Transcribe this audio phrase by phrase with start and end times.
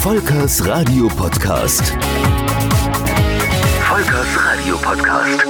[0.00, 1.92] Volkers Radio Podcast.
[3.82, 5.44] Volkers Radio Podcast.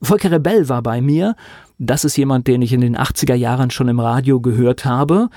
[0.00, 1.34] Volker Rebell war bei mir.
[1.76, 5.30] Das ist jemand, den ich in den 80er Jahren schon im Radio gehört habe.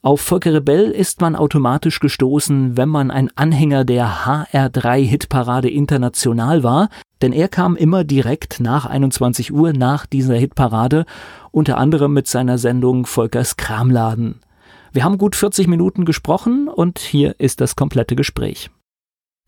[0.00, 6.62] Auf Volker Rebell ist man automatisch gestoßen, wenn man ein Anhänger der HR3 Hitparade international
[6.62, 6.88] war,
[7.20, 11.04] denn er kam immer direkt nach 21 Uhr nach dieser Hitparade,
[11.52, 14.40] unter anderem mit seiner Sendung Volkers Kramladen.
[14.94, 18.70] Wir haben gut 40 Minuten gesprochen und hier ist das komplette Gespräch.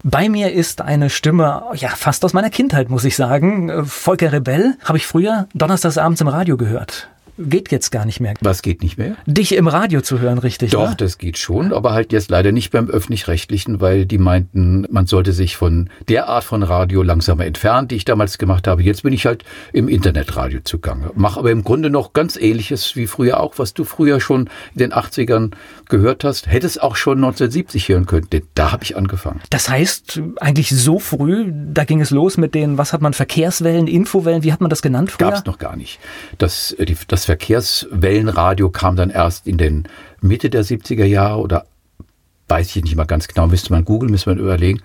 [0.02, 3.87] Bei mir ist eine Stimme, ja, fast aus meiner Kindheit, muss ich sagen.
[3.87, 7.09] Volker Rebell habe ich früher donnerstagsabends im Radio gehört
[7.39, 8.35] geht jetzt gar nicht mehr.
[8.41, 9.17] Was geht nicht mehr?
[9.27, 10.71] Dich im Radio zu hören, richtig?
[10.71, 10.97] Doch, ne?
[10.97, 15.33] das geht schon, aber halt jetzt leider nicht beim öffentlich-rechtlichen, weil die meinten, man sollte
[15.33, 18.83] sich von der Art von Radio langsamer entfernen, die ich damals gemacht habe.
[18.83, 21.11] Jetzt bin ich halt im Internetradio zugange.
[21.15, 24.79] Mache aber im Grunde noch ganz ähnliches wie früher auch, was du früher schon in
[24.79, 25.53] den 80ern
[25.89, 26.47] gehört hast.
[26.47, 29.41] Hättest auch schon 1970 hören können, denn da habe ich angefangen.
[29.51, 33.87] Das heißt, eigentlich so früh, da ging es los mit den, was hat man, Verkehrswellen,
[33.87, 35.30] Infowellen, wie hat man das genannt früher?
[35.30, 36.01] Gab es noch gar nicht.
[36.38, 39.88] Das, äh, das Verkehrswellenradio kam dann erst in den
[40.21, 41.66] Mitte der 70er Jahre oder
[42.49, 44.80] weiß ich nicht mal ganz genau, müsste man googeln, müsste man überlegen.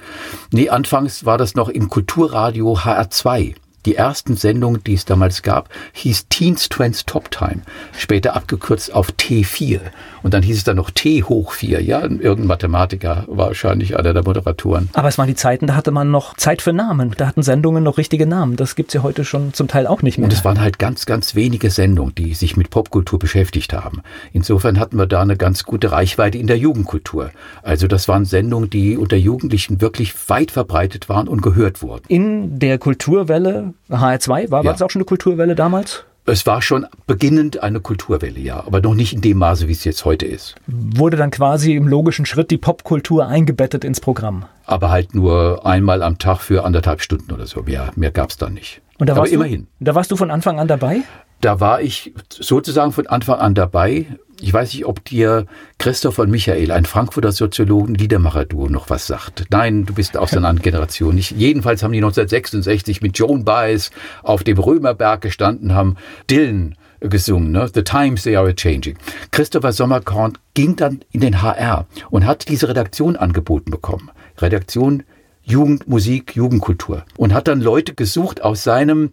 [0.51, 3.53] Nee, anfangs war das noch im Kulturradio HR2.
[3.85, 7.61] Die ersten Sendungen, die es damals gab, hieß Teens Trends Top Time,
[7.97, 9.79] später abgekürzt auf T4.
[10.23, 11.81] Und dann hieß es dann noch T hoch 4.
[11.81, 14.89] Ja, irgendein Mathematiker war wahrscheinlich einer der Moderatoren.
[14.93, 17.13] Aber es waren die Zeiten, da hatte man noch Zeit für Namen.
[17.17, 18.55] Da hatten Sendungen noch richtige Namen.
[18.55, 20.25] Das gibt's ja heute schon zum Teil auch nicht mehr.
[20.25, 24.01] Und es waren halt ganz, ganz wenige Sendungen, die sich mit Popkultur beschäftigt haben.
[24.31, 27.31] Insofern hatten wir da eine ganz gute Reichweite in der Jugendkultur.
[27.63, 32.03] Also das waren Sendungen, die unter Jugendlichen wirklich weit verbreitet waren und gehört wurden.
[32.07, 34.51] In der Kulturwelle HR2, war, ja.
[34.51, 36.03] war das auch schon eine Kulturwelle damals?
[36.25, 39.83] Es war schon beginnend eine Kulturwelle, ja, aber noch nicht in dem Maße, wie es
[39.83, 40.55] jetzt heute ist.
[40.67, 44.45] Wurde dann quasi im logischen Schritt die Popkultur eingebettet ins Programm?
[44.65, 47.63] Aber halt nur einmal am Tag für anderthalb Stunden oder so.
[47.63, 48.81] Mehr, mehr gab es dann nicht.
[48.99, 49.67] Und da aber immerhin.
[49.79, 51.01] Du, da warst du von Anfang an dabei?
[51.41, 54.05] Da war ich sozusagen von Anfang an dabei.
[54.43, 55.45] Ich weiß nicht, ob dir
[55.77, 59.45] Christoph und Michael, ein Frankfurter Soziologen, Liedermacher-Duo, noch was sagt.
[59.51, 61.13] Nein, du bist aus einer anderen Generation.
[61.13, 61.31] Nicht.
[61.31, 63.91] Jedenfalls haben die 1966 mit Joan Baez
[64.23, 65.95] auf dem Römerberg gestanden, haben
[66.27, 67.69] Dylan gesungen, ne?
[67.71, 68.97] The Times They Are Changing.
[69.29, 74.09] Christopher Sommerkorn ging dann in den HR und hat diese Redaktion angeboten bekommen.
[74.39, 75.03] Redaktion
[75.43, 77.05] Jugend, Musik, Jugendkultur.
[77.15, 79.11] Und hat dann Leute gesucht aus seinem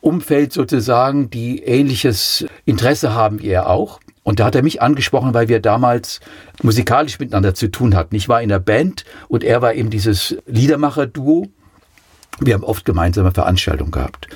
[0.00, 4.00] Umfeld sozusagen, die ähnliches Interesse haben wie er auch.
[4.26, 6.18] Und da hat er mich angesprochen, weil wir damals
[6.60, 8.16] musikalisch miteinander zu tun hatten.
[8.16, 11.46] Ich war in der Band und er war eben dieses Liedermacher-Duo.
[12.40, 14.26] Wir haben oft gemeinsame Veranstaltungen gehabt.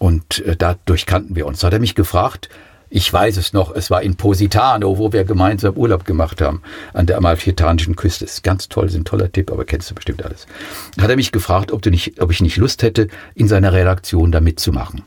[0.00, 1.60] Und äh, dadurch kannten wir uns.
[1.60, 2.48] Da hat er mich gefragt,
[2.90, 6.60] ich weiß es noch, es war in Positano, wo wir gemeinsam Urlaub gemacht haben,
[6.92, 8.24] an der amalfitanischen Küste.
[8.24, 10.48] Das ist ganz toll, ist ein toller Tipp, aber kennst du bestimmt alles.
[10.96, 13.06] Da hat er mich gefragt, ob, du nicht, ob ich nicht Lust hätte,
[13.36, 15.02] in seiner Redaktion da mitzumachen.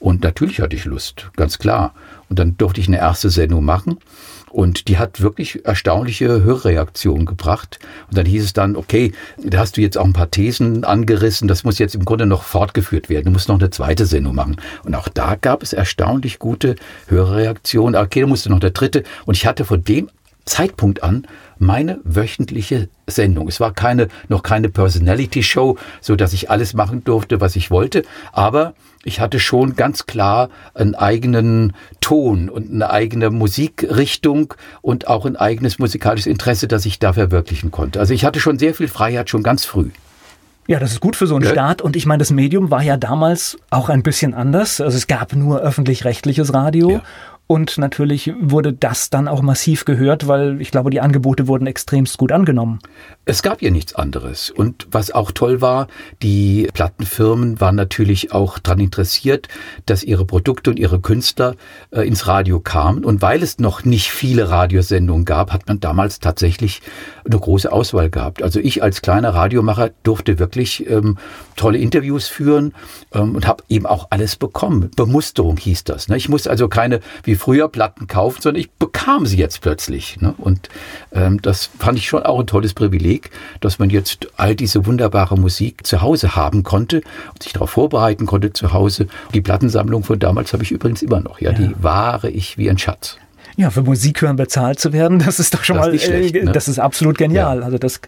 [0.00, 1.92] Und natürlich hatte ich Lust, ganz klar.
[2.28, 3.98] Und dann durfte ich eine erste Sendung machen.
[4.50, 7.78] Und die hat wirklich erstaunliche Hörreaktionen gebracht.
[8.08, 9.12] Und dann hieß es dann, okay,
[9.42, 12.42] da hast du jetzt auch ein paar Thesen angerissen, das muss jetzt im Grunde noch
[12.42, 13.26] fortgeführt werden.
[13.26, 14.56] Du musst noch eine zweite Sendung machen.
[14.84, 16.76] Und auch da gab es erstaunlich gute
[17.08, 18.00] Hörreaktionen.
[18.00, 19.04] Okay, da musste noch der dritte.
[19.26, 20.08] Und ich hatte von dem
[20.46, 21.26] Zeitpunkt an
[21.58, 23.48] meine wöchentliche Sendung.
[23.48, 27.70] Es war keine, noch keine Personality Show, so dass ich alles machen durfte, was ich
[27.70, 28.02] wollte.
[28.32, 28.74] Aber
[29.04, 35.36] ich hatte schon ganz klar einen eigenen Ton und eine eigene Musikrichtung und auch ein
[35.36, 38.00] eigenes musikalisches Interesse, das ich da verwirklichen konnte.
[38.00, 39.90] Also ich hatte schon sehr viel Freiheit schon ganz früh.
[40.68, 41.50] Ja, das ist gut für so einen ja.
[41.50, 41.80] Start.
[41.80, 44.82] Und ich meine, das Medium war ja damals auch ein bisschen anders.
[44.82, 46.90] Also es gab nur öffentlich-rechtliches Radio.
[46.90, 47.02] Ja.
[47.50, 52.18] Und natürlich wurde das dann auch massiv gehört, weil ich glaube, die Angebote wurden extremst
[52.18, 52.78] gut angenommen.
[53.24, 54.50] Es gab ja nichts anderes.
[54.50, 55.86] Und was auch toll war,
[56.22, 59.48] die Plattenfirmen waren natürlich auch daran interessiert,
[59.86, 61.54] dass ihre Produkte und ihre Künstler
[61.90, 63.02] äh, ins Radio kamen.
[63.02, 66.82] Und weil es noch nicht viele Radiosendungen gab, hat man damals tatsächlich
[67.24, 68.42] eine große Auswahl gehabt.
[68.42, 71.16] Also ich als kleiner Radiomacher durfte wirklich ähm,
[71.56, 72.74] tolle Interviews führen
[73.14, 74.90] ähm, und habe eben auch alles bekommen.
[74.96, 76.08] Bemusterung hieß das.
[76.08, 76.18] Ne?
[76.18, 80.20] Ich musste also keine, wie früher Platten kaufen, sondern ich bekam sie jetzt plötzlich.
[80.20, 80.34] Ne?
[80.38, 80.68] Und
[81.12, 83.30] ähm, das fand ich schon auch ein tolles Privileg,
[83.60, 87.02] dass man jetzt all diese wunderbare Musik zu Hause haben konnte
[87.32, 89.06] und sich darauf vorbereiten konnte zu Hause.
[89.32, 91.40] Die Plattensammlung von damals habe ich übrigens immer noch.
[91.40, 91.58] Ja, ja.
[91.58, 93.18] die wahre ich wie ein Schatz.
[93.56, 96.44] Ja, für Musik hören bezahlt zu werden, das ist doch schon das mal, schlecht, äh,
[96.44, 96.52] ne?
[96.52, 97.58] das ist absolut genial.
[97.58, 97.64] Ja.
[97.64, 98.00] Also das,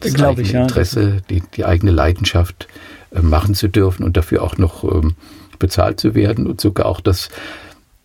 [0.00, 0.52] das glaube ich.
[0.52, 0.62] Ja.
[0.62, 2.68] Interesse, die, die eigene Leidenschaft
[3.12, 5.16] äh, machen zu dürfen und dafür auch noch ähm,
[5.58, 7.28] bezahlt zu werden und sogar auch das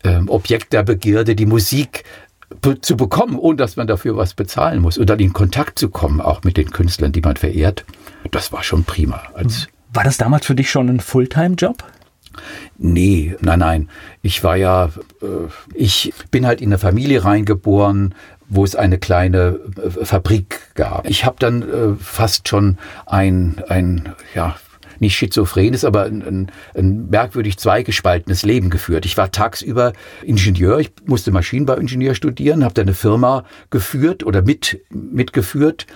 [0.04, 2.04] ähm, Objekt der Begierde, die Musik
[2.62, 4.98] be zu bekommen, ohne dass man dafür was bezahlen muss.
[4.98, 7.86] Und dann in Kontakt zu kommen, auch mit den Künstlern, die man verehrt,
[8.32, 9.22] das war schon prima.
[9.34, 11.84] Als war das damals für dich schon ein Fulltime-Job?
[12.78, 13.90] Nee, nein, nein.
[14.22, 14.86] Ich war ja,
[15.22, 18.14] äh, ich bin halt in eine Familie reingeboren,
[18.48, 21.10] wo es eine kleine äh, Fabrik gab.
[21.10, 24.56] Ich habe dann äh, fast schon ein, ein ja,
[25.02, 29.06] nicht schizophrenes, aber ein, ein, ein merkwürdig zweigespaltenes Leben geführt.
[29.06, 29.94] Ich war tagsüber
[30.24, 35.88] Ingenieur, ich musste Maschinenbauingenieur studieren, habe da eine Firma geführt oder mit, mitgeführt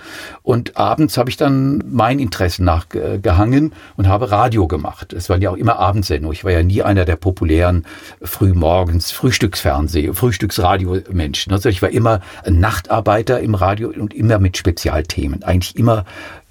[0.42, 5.12] und abends habe ich dann meinen Interessen nachgehangen und habe Radio gemacht.
[5.12, 6.34] Es waren ja auch immer Abendsendungen.
[6.34, 7.84] Ich war ja nie einer der populären
[8.22, 11.52] frühmorgens Frühstücksfernseh, Frühstücksradio-Menschen.
[11.52, 15.42] Also ich war immer ein Nachtarbeiter im Radio und immer mit Spezialthemen.
[15.42, 16.04] Eigentlich immer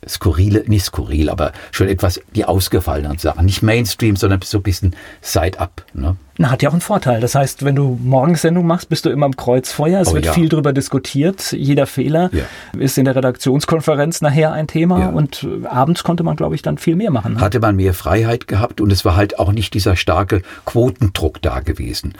[0.07, 3.45] skurrile, nicht skurril, aber schon etwas die ausgefallenen Sachen.
[3.45, 5.85] Nicht Mainstream, sondern so ein bisschen Side-up.
[5.93, 6.15] Ne?
[6.37, 7.21] Na, hat ja auch einen Vorteil.
[7.21, 10.01] Das heißt, wenn du Morgensendung machst, bist du immer am Kreuzfeuer.
[10.01, 10.33] Es oh, wird ja.
[10.33, 11.51] viel darüber diskutiert.
[11.51, 12.43] Jeder Fehler ja.
[12.79, 14.99] ist in der Redaktionskonferenz nachher ein Thema.
[14.99, 15.09] Ja.
[15.09, 17.35] Und äh, abends konnte man, glaube ich, dann viel mehr machen.
[17.35, 17.41] Ne?
[17.41, 21.59] Hatte man mehr Freiheit gehabt und es war halt auch nicht dieser starke Quotendruck da
[21.59, 22.15] gewesen.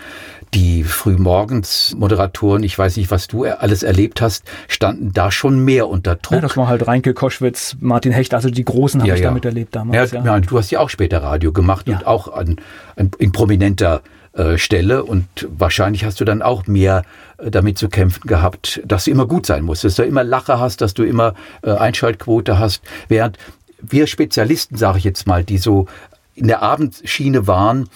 [0.54, 5.88] Die frühmorgens Moderatoren, ich weiß nicht, was du alles erlebt hast, standen da schon mehr
[5.88, 6.34] unter Druck.
[6.34, 9.76] Ja, das war halt Reinke Koschwitz, Martin Hecht, also die Großen habe ich damit erlebt
[9.76, 10.12] damals.
[10.12, 12.58] Ja, du hast ja auch später Radio gemacht und auch an,
[12.96, 14.02] an, in prominenter
[14.34, 17.04] äh, Stelle und wahrscheinlich hast du dann auch mehr
[17.38, 20.60] äh, damit zu kämpfen gehabt, dass du immer gut sein musst, dass du immer Lache
[20.60, 23.38] hast, dass du immer äh, Einschaltquote hast, während
[23.80, 25.86] wir Spezialisten, sage ich jetzt mal, die so
[26.34, 27.90] in der Abendschiene waren,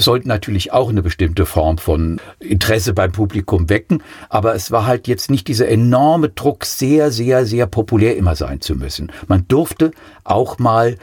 [0.00, 5.08] sollten natürlich auch eine bestimmte Form von Interesse beim Publikum wecken, aber es war halt
[5.08, 9.12] jetzt nicht dieser enorme Druck, sehr, sehr, sehr populär immer sein zu müssen.
[9.28, 9.92] Man durfte
[10.24, 10.96] auch mal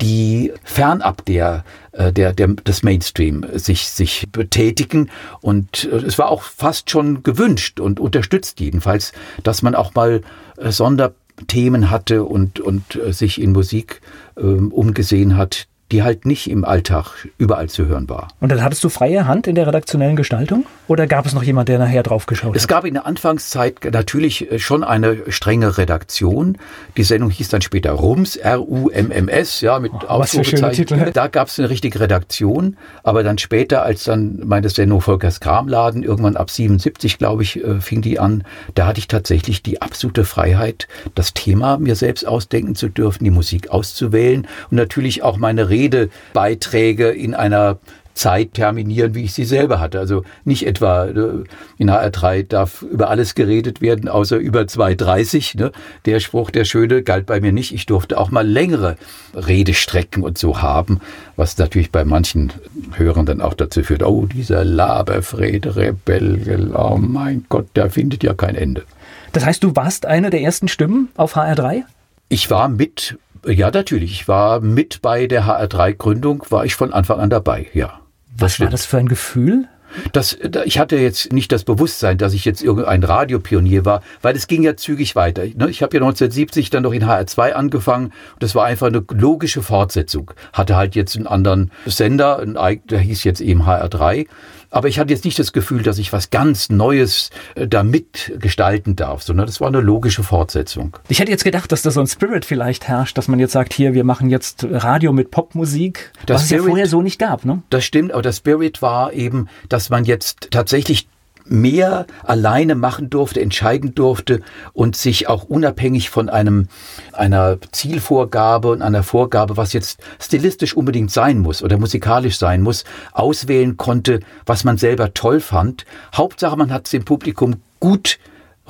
[0.00, 5.10] die fernab der, äh, der, der, des Mainstream sich, sich betätigen.
[5.40, 9.12] Und äh, es war auch fast schon gewünscht und unterstützt jedenfalls,
[9.42, 10.22] dass man auch mal
[10.56, 14.00] äh, Sonderthemen hatte und, und sich in Musik
[14.36, 18.26] ähm, umgesehen hat, die halt nicht im Alltag überall zu hören war.
[18.40, 20.66] Und dann hattest du freie Hand in der redaktionellen Gestaltung?
[20.88, 22.56] Oder gab es noch jemand, der nachher drauf geschaut hat?
[22.56, 26.58] Es gab in der Anfangszeit natürlich äh, schon eine strenge Redaktion.
[26.96, 31.12] Die Sendung hieß dann später RUMS, R-U-M-M-S, ja, mit oh, Ausrufezeichen.
[31.12, 32.76] Da gab es eine richtige Redaktion.
[33.04, 37.80] Aber dann später, als dann meine Sendung Volkers Kramladen, irgendwann ab 77, glaube ich, äh,
[37.80, 38.42] fing die an,
[38.74, 43.30] da hatte ich tatsächlich die absolute Freiheit, das Thema mir selbst ausdenken zu dürfen, die
[43.30, 47.78] Musik auszuwählen und natürlich auch meine Redebeiträge in einer
[48.14, 49.98] Zeit terminieren, wie ich sie selber hatte.
[49.98, 51.44] Also nicht etwa äh,
[51.78, 55.58] in HR3 darf über alles geredet werden, außer über 2,30.
[55.58, 55.72] Ne?
[56.06, 57.74] Der Spruch, der schöne, galt bei mir nicht.
[57.74, 58.96] Ich durfte auch mal längere
[59.34, 61.00] Redestrecken und so haben,
[61.36, 62.52] was natürlich bei manchen
[62.92, 68.34] Hörern dann auch dazu führt, oh, dieser Laberfred Rebell, oh mein Gott, der findet ja
[68.34, 68.84] kein Ende.
[69.32, 71.82] Das heißt, du warst eine der ersten Stimmen auf HR3?
[72.28, 74.12] Ich war mit ja, natürlich.
[74.12, 78.00] Ich war mit bei der HR3-Gründung, war ich von Anfang an dabei, ja.
[78.36, 79.68] Was war das für ein Gefühl?
[80.12, 84.48] Das, ich hatte jetzt nicht das Bewusstsein, dass ich jetzt irgendein Radiopionier war, weil es
[84.48, 85.42] ging ja zügig weiter.
[85.42, 85.70] Ne?
[85.70, 89.62] Ich habe ja 1970 dann noch in HR2 angefangen und das war einfach eine logische
[89.62, 90.32] Fortsetzung.
[90.52, 94.26] Hatte halt jetzt einen anderen Sender, der hieß jetzt eben HR3
[94.74, 98.96] aber ich hatte jetzt nicht das Gefühl, dass ich was ganz Neues äh, da mitgestalten
[98.96, 100.96] darf, sondern das war eine logische Fortsetzung.
[101.08, 103.72] Ich hätte jetzt gedacht, dass da so ein Spirit vielleicht herrscht, dass man jetzt sagt,
[103.72, 107.20] hier, wir machen jetzt Radio mit Popmusik, das was Spirit, es ja vorher so nicht
[107.20, 107.44] gab.
[107.44, 107.62] Ne?
[107.70, 111.06] Das stimmt, aber der Spirit war eben, dass man jetzt tatsächlich
[111.46, 114.40] mehr alleine machen durfte, entscheiden durfte
[114.72, 116.68] und sich auch unabhängig von einem,
[117.12, 122.84] einer Zielvorgabe und einer Vorgabe, was jetzt stilistisch unbedingt sein muss oder musikalisch sein muss,
[123.12, 125.84] auswählen konnte, was man selber toll fand.
[126.14, 128.18] Hauptsache, man hat es dem Publikum gut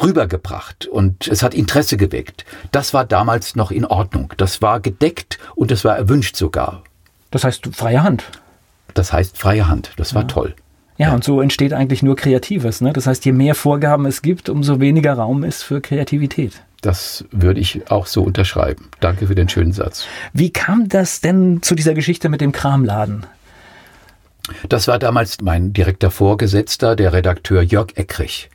[0.03, 2.45] rübergebracht und es hat Interesse geweckt.
[2.73, 4.33] Das war damals noch in Ordnung.
[4.37, 6.83] Das war gedeckt und das war erwünscht sogar.
[7.31, 8.25] Das heißt freie Hand.
[8.95, 9.93] Das heißt freie Hand.
[9.97, 10.29] Das war ja.
[10.29, 10.55] toll.
[10.97, 12.81] Ja, und so entsteht eigentlich nur Kreatives.
[12.81, 12.93] Ne?
[12.93, 16.63] Das heißt, je mehr Vorgaben es gibt, umso weniger Raum ist für Kreativität.
[16.83, 18.91] Das würde ich auch so unterschreiben.
[19.01, 20.07] Danke für den schönen Satz.
[20.33, 23.27] Wie kam das denn zu dieser Geschichte mit dem Kramladen?
[24.69, 28.51] Das war damals mein direkter Vorgesetzter, der Redakteur Jörg Eckrich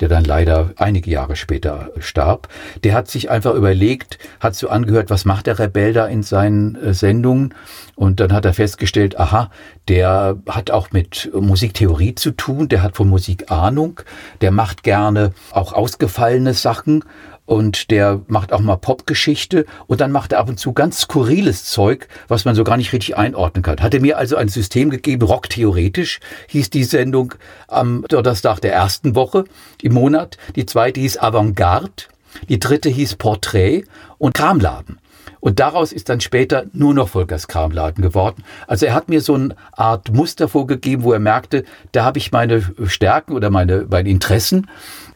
[0.00, 2.48] der dann leider einige Jahre später starb,
[2.84, 6.74] der hat sich einfach überlegt, hat so angehört, was macht der Rebell da in seinen
[6.76, 7.54] äh, Sendungen?
[7.94, 9.50] Und dann hat er festgestellt, aha,
[9.88, 14.00] der hat auch mit Musiktheorie zu tun, der hat von Musik Ahnung,
[14.40, 17.04] der macht gerne auch ausgefallene Sachen
[17.50, 21.64] und der macht auch mal Popgeschichte und dann macht er ab und zu ganz skurriles
[21.64, 23.80] Zeug, was man so gar nicht richtig einordnen kann.
[23.80, 27.34] Hat er mir also ein System gegeben, Rock theoretisch hieß die Sendung
[27.66, 29.46] am Donnerstag der ersten Woche
[29.82, 32.04] im Monat, die zweite hieß Avantgarde,
[32.48, 33.84] die dritte hieß Portrait
[34.18, 35.00] und Kramladen.
[35.40, 38.44] Und daraus ist dann später nur noch Volkers Kramladen geworden.
[38.66, 42.30] Also er hat mir so eine Art Muster vorgegeben, wo er merkte, da habe ich
[42.30, 44.68] meine Stärken oder meine, meine Interessen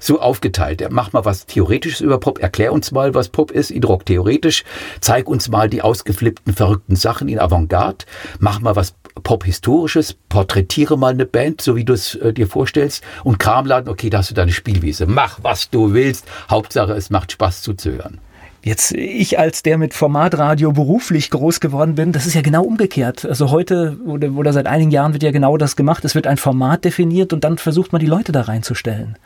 [0.04, 0.90] so aufgeteilt.
[0.90, 4.64] Macht mal was Theoretisches über Pop, erklär uns mal, was Pop ist, in Rock theoretisch,
[5.00, 8.04] zeig uns mal die ausgeflippten, verrückten Sachen in Avantgarde,
[8.38, 13.04] mach mal was Pop-Historisches, porträtiere mal eine Band, so wie du es äh, dir vorstellst,
[13.22, 15.06] und Kramladen, okay, da hast du deine Spielwiese.
[15.06, 16.26] Mach, was du willst.
[16.50, 18.18] Hauptsache, es macht Spaß zuzuhören.
[18.64, 23.26] Jetzt ich als der mit Formatradio beruflich groß geworden bin, das ist ja genau umgekehrt.
[23.26, 26.02] Also heute oder, oder seit einigen Jahren wird ja genau das gemacht.
[26.04, 29.16] Es wird ein Format definiert und dann versucht man die Leute da reinzustellen.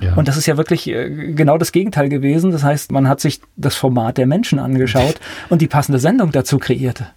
[0.00, 0.14] Ja.
[0.14, 2.50] Und das ist ja wirklich äh, genau das Gegenteil gewesen.
[2.50, 5.16] Das heißt, man hat sich das Format der Menschen angeschaut
[5.48, 7.08] und die passende Sendung dazu kreierte.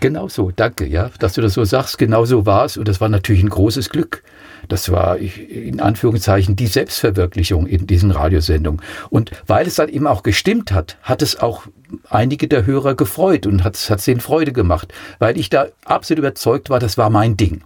[0.00, 1.98] Genau so, danke, ja, dass du das so sagst.
[1.98, 4.22] Genau so war es und das war natürlich ein großes Glück.
[4.68, 8.80] Das war in Anführungszeichen die Selbstverwirklichung in diesen Radiosendungen.
[9.10, 11.66] Und weil es dann eben auch gestimmt hat, hat es auch
[12.08, 16.70] einige der Hörer gefreut und hat es denen Freude gemacht, weil ich da absolut überzeugt
[16.70, 17.62] war, das war mein Ding.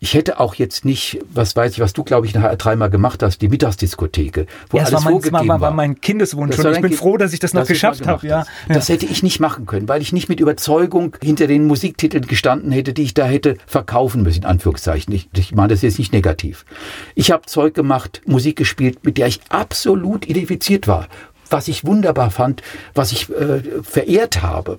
[0.00, 3.22] Ich hätte auch jetzt nicht, was weiß ich, was du, glaube ich, nachher dreimal gemacht
[3.22, 5.60] hast, die Mittagsdiskotheke, wo ja, alles war mein, vorgegeben war.
[5.60, 8.26] war mein Kindeswunsch und ich bin froh, dass ich das noch das geschafft habe.
[8.26, 8.46] Ja.
[8.68, 12.70] Das hätte ich nicht machen können, weil ich nicht mit Überzeugung hinter den Musiktiteln gestanden
[12.70, 15.12] hätte, die ich da hätte verkaufen müssen, in Anführungszeichen.
[15.12, 16.64] Ich, ich meine das jetzt nicht negativ.
[17.14, 21.08] Ich habe Zeug gemacht, Musik gespielt, mit der ich absolut identifiziert war
[21.50, 22.62] was ich wunderbar fand,
[22.94, 24.76] was ich äh, verehrt habe.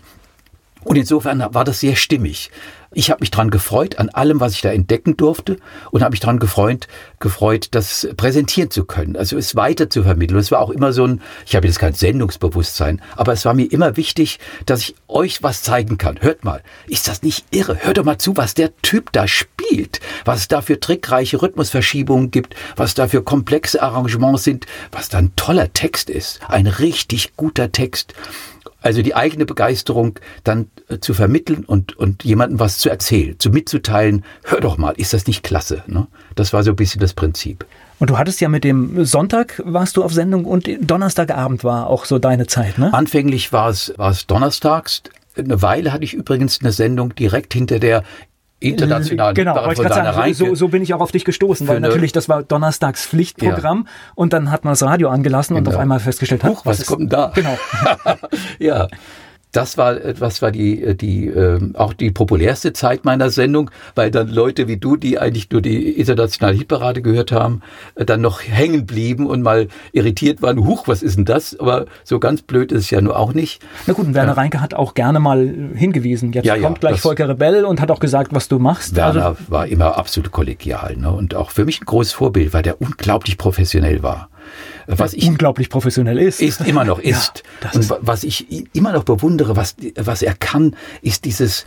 [0.83, 2.51] Und insofern war das sehr stimmig.
[2.91, 5.57] Ich habe mich dran gefreut an allem, was ich da entdecken durfte
[5.91, 6.87] und habe mich dran gefreut,
[7.19, 10.39] gefreut, das präsentieren zu können, also es weiter zu vermitteln.
[10.39, 13.71] es war auch immer so ein, ich habe jetzt kein Sendungsbewusstsein, aber es war mir
[13.71, 16.19] immer wichtig, dass ich euch was zeigen kann.
[16.21, 17.77] Hört mal, ist das nicht irre?
[17.79, 22.31] Hört doch mal zu, was der Typ da spielt, was es da für trickreiche Rhythmusverschiebungen
[22.31, 27.35] gibt, was da für komplexe Arrangements sind, was da ein toller Text ist, ein richtig
[27.35, 28.15] guter Text.
[28.81, 33.49] Also die eigene Begeisterung dann äh, zu vermitteln und, und jemandem was zu erzählen, zu
[33.49, 35.83] mitzuteilen, hör doch mal, ist das nicht klasse?
[35.87, 36.07] Ne?
[36.35, 37.65] Das war so ein bisschen das Prinzip.
[37.99, 42.05] Und du hattest ja mit dem Sonntag warst du auf Sendung und Donnerstagabend war auch
[42.05, 42.93] so deine Zeit, ne?
[42.93, 45.03] Anfänglich war es, war es donnerstags.
[45.37, 48.03] Eine Weile hatte ich übrigens eine Sendung direkt hinter der
[48.59, 49.33] international.
[49.33, 52.27] Genau, wollte ich sagen, so, so, bin ich auch auf dich gestoßen, weil natürlich das
[52.27, 54.11] war Donnerstags Pflichtprogramm ja.
[54.15, 55.69] und dann hat man das Radio angelassen genau.
[55.69, 57.31] und auf einmal festgestellt, Huch, was, was kommt denn da?
[57.33, 57.57] Genau.
[58.59, 58.87] ja,
[59.51, 64.27] das war etwas war die die äh, auch die populärste Zeit meiner Sendung, weil dann
[64.27, 67.61] Leute wie du, die eigentlich nur die internationale Hitparade gehört haben,
[67.95, 70.65] äh, dann noch hängen blieben und mal irritiert waren.
[70.65, 71.59] Huch, was ist denn das?
[71.59, 73.61] Aber so ganz blöd ist es ja nur auch nicht.
[73.87, 74.35] Na gut, und Werner ja.
[74.35, 76.31] Reinke hat auch gerne mal hingewiesen.
[76.31, 78.95] Jetzt ja, kommt ja, gleich Volker Rebell und hat auch gesagt, was du machst.
[78.95, 81.11] Werner also, war immer absolut kollegial ne?
[81.11, 84.29] und auch für mich ein großes Vorbild, weil der unglaublich professionell war
[84.87, 86.41] was ich unglaublich professionell ist.
[86.41, 87.43] Ist immer noch ist.
[87.63, 91.65] Ja, und was ich immer noch bewundere, was, was er kann, ist dieses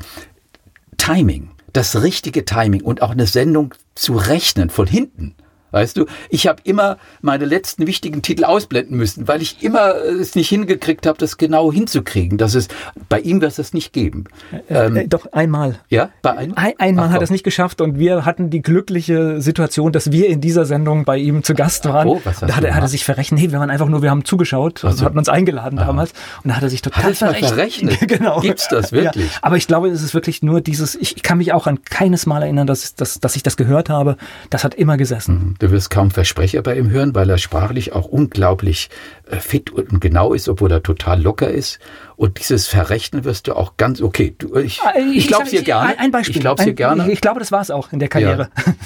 [0.97, 5.35] Timing, das richtige Timing und auch eine Sendung zu rechnen von hinten.
[5.73, 10.35] Weißt du, ich habe immer meine letzten wichtigen Titel ausblenden müssen, weil ich immer es
[10.35, 12.39] nicht hingekriegt habe, das genau hinzukriegen.
[12.39, 12.75] Das ist,
[13.09, 14.25] bei ihm wird es das nicht geben.
[14.69, 15.77] Äh, ähm, äh, doch einmal.
[15.89, 16.53] Ja, bei einem?
[16.57, 20.13] Ein, einmal Ach, hat er es nicht geschafft und wir hatten die glückliche Situation, dass
[20.13, 22.07] wir in dieser Sendung bei ihm zu Gast waren.
[22.07, 23.41] Oh, was da hat, er, hat er sich verrechnet.
[23.41, 25.05] Nee, wir waren einfach nur, wir haben zugeschaut so.
[25.05, 25.87] hatten uns eingeladen Aha.
[25.87, 26.13] damals
[26.45, 27.51] und da hat er sich total hat verrechnet.
[27.51, 27.99] verrechnet.
[28.09, 28.41] genau.
[28.41, 29.33] Gibt's das wirklich?
[29.33, 32.27] Ja, aber ich glaube, es ist wirklich nur dieses, ich kann mich auch an keines
[32.27, 34.17] Mal erinnern, dass, dass, dass ich das gehört habe.
[34.51, 35.35] Das hat immer gesessen.
[35.35, 35.55] Mhm.
[35.63, 38.91] Du wirst kaum Versprecher bei ihm hören, weil er sprachlich auch unglaublich
[39.31, 41.79] äh, fit und genau ist, obwohl er total locker ist.
[42.17, 44.35] Und dieses Verrechnen wirst du auch ganz okay.
[44.37, 45.97] Du, ich ah, ich, ich glaube es dir gerne.
[46.01, 46.35] Ein Beispiel.
[46.35, 47.05] Ich glaube dir gerne.
[47.05, 48.51] Ich, ich glaube, das war es auch in der Karriere.
[48.57, 48.75] Ja.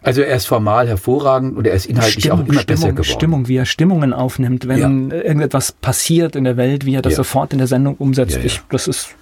[0.00, 3.04] Also er ist formal hervorragend und er ist inhaltlich Stimmung, auch immer Stimmung, besser geworden.
[3.04, 5.16] Stimmung, wie er Stimmungen aufnimmt, wenn ja.
[5.16, 7.16] irgendetwas passiert in der Welt, wie er das ja.
[7.16, 8.38] sofort in der Sendung umsetzt.
[8.44, 9.14] Ich, das ist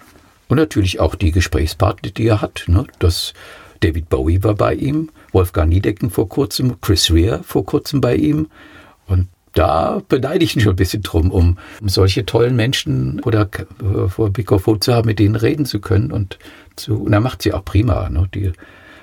[0.49, 2.65] und natürlich auch die Gesprächspartner, die er hat.
[2.67, 2.85] Ne?
[2.99, 3.33] Das
[3.79, 8.49] David Bowie war bei ihm, Wolfgang Niedecken vor kurzem, Chris Rea vor kurzem bei ihm.
[9.07, 14.09] Und da beneide ich ihn schon ein bisschen drum, um, solche tollen Menschen oder äh,
[14.09, 16.13] vor Mikrofon zu haben, mit denen reden zu können.
[16.13, 16.39] Und,
[16.77, 18.09] zu, und er macht sie auch prima.
[18.09, 18.29] Ne?
[18.35, 18.53] Die,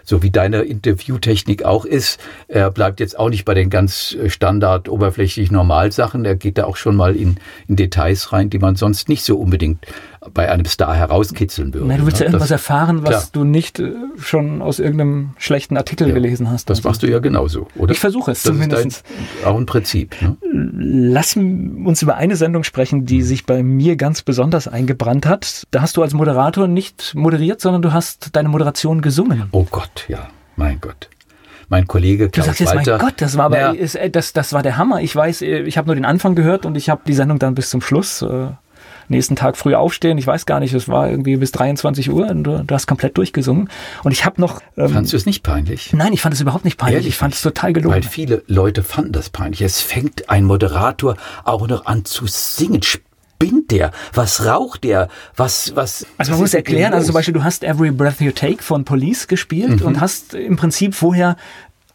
[0.10, 2.20] so wie deine Interviewtechnik auch ist.
[2.48, 6.26] Er bleibt jetzt auch nicht bei den ganz äh, standard oberflächlich Normalsachen.
[6.26, 7.36] Er geht da auch schon mal in,
[7.68, 9.86] in Details rein, die man sonst nicht so unbedingt
[10.34, 11.88] bei einem Star herauskitzeln würde.
[11.88, 12.32] Na, du willst ja ne?
[12.32, 13.24] irgendwas das, erfahren, was klar.
[13.32, 16.70] du nicht äh, schon aus irgendeinem schlechten Artikel Ja, gelesen hast.
[16.70, 17.92] das Also, machst du ja genauso, oder?
[17.92, 19.04] Ich versuche es das zumindest.
[19.46, 20.22] Auch ein Prinzip.
[20.22, 20.36] Ne?
[20.52, 25.64] Lass uns über eine Sendung sprechen, die sich bei mir ganz besonders eingebrannt hat.
[25.72, 29.44] Da hast du als Moderator nicht moderiert, sondern du hast deine Moderation gesungen.
[29.52, 31.10] Oh Gott, ja, mein Gott.
[31.70, 32.98] Mein Kollege Du Klaus sagst jetzt, Walter.
[32.98, 35.02] mein Gott, das war aber, ist, äh, das, das war der Hammer.
[35.02, 37.54] Ich weiß, äh, ich habe nur den Anfang gehört und ich habe die Sendung dann
[37.56, 38.24] bis zum Schluss.
[38.24, 38.48] Äh,
[39.10, 42.44] nächsten Tag früh aufstehen, ich weiß gar nicht, es war irgendwie bis 23 Uhr und
[42.44, 43.70] du, du hast komplett durchgesungen.
[44.04, 44.62] Und ich habe noch.
[44.78, 45.92] Ähm, Fandst du es nicht peinlich?
[45.94, 46.96] nein, ich fand es überhaupt nicht peinlich.
[46.96, 48.04] Ehrlich ich fand es total Weil gelungen.
[48.04, 49.62] viele Leute fanden das peinlich.
[49.62, 52.82] Es fängt ein Moderator auch noch an zu singen.
[52.84, 53.92] Spinnt der?
[54.14, 55.08] Was raucht der?
[55.38, 56.06] Was, was?
[56.18, 59.28] Also man muss erklären, also zum Beispiel, du hast Every Breath You Take von Police
[59.30, 59.86] gespielt Mhm.
[59.88, 61.38] und hast im Prinzip vorher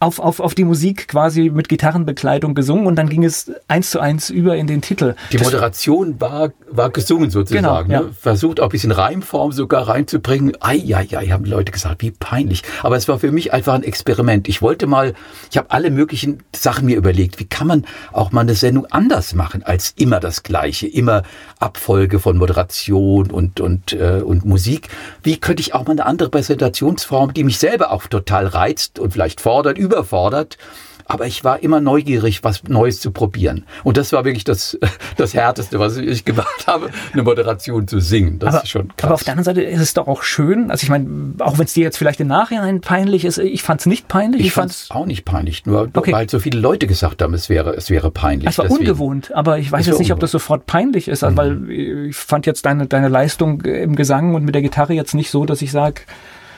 [0.04, 4.00] auf, auf, auf die Musik quasi mit Gitarrenbegleitung gesungen und dann ging es eins zu
[4.00, 5.14] eins über in den Titel.
[5.32, 7.64] Die Das- Moderation war, war gesungen sozusagen.
[7.64, 8.06] Genau, ne?
[8.08, 8.12] ja.
[8.20, 10.52] Versucht auch ein bisschen Reimform sogar reinzubringen.
[10.61, 12.62] Ei, ei, ei, haben die Leute gesagt, wie peinlich.
[12.82, 14.49] Aber es war für mich einfach ein Experiment.
[14.49, 15.14] Ich wollte mal,
[15.50, 17.38] ich habe alle möglichen Sachen mir überlegt.
[17.40, 20.87] Wie kann man auch mal eine Sendung anders machen als immer das Gleiche?
[20.87, 21.23] Immer
[21.64, 24.88] Abfolge von Moderation und, und, äh, und Musik.
[25.23, 29.12] Wie könnte ich auch mal eine andere Präsentationsform, die mich selber auch total reizt und
[29.12, 30.59] vielleicht fordert, überfordert,
[31.06, 33.64] aber ich war immer neugierig, was Neues zu probieren.
[33.82, 34.78] Und das war wirklich das,
[35.16, 38.38] das Härteste, was ich gemacht habe, eine Moderation zu singen.
[38.38, 39.04] Das aber, ist schon krass.
[39.04, 41.66] aber auf der anderen Seite ist es doch auch schön, also ich meine, auch wenn
[41.66, 44.40] es dir jetzt vielleicht im Nachhinein peinlich ist, ich fand es nicht peinlich.
[44.40, 46.12] ich Ich, fand es auch nicht peinlich, nur Okay.
[46.12, 48.49] weil so viele Leute gesagt haben, es wäre, es wäre peinlich.
[48.49, 51.37] es war Deswegen- ungewohnt, aber ich weiß jetzt nicht, ob das sofort peinlich ist, also
[51.37, 55.30] weil ich fand jetzt deine, deine Leistung im Gesang und mit der Gitarre jetzt nicht
[55.30, 56.02] so, dass ich sage,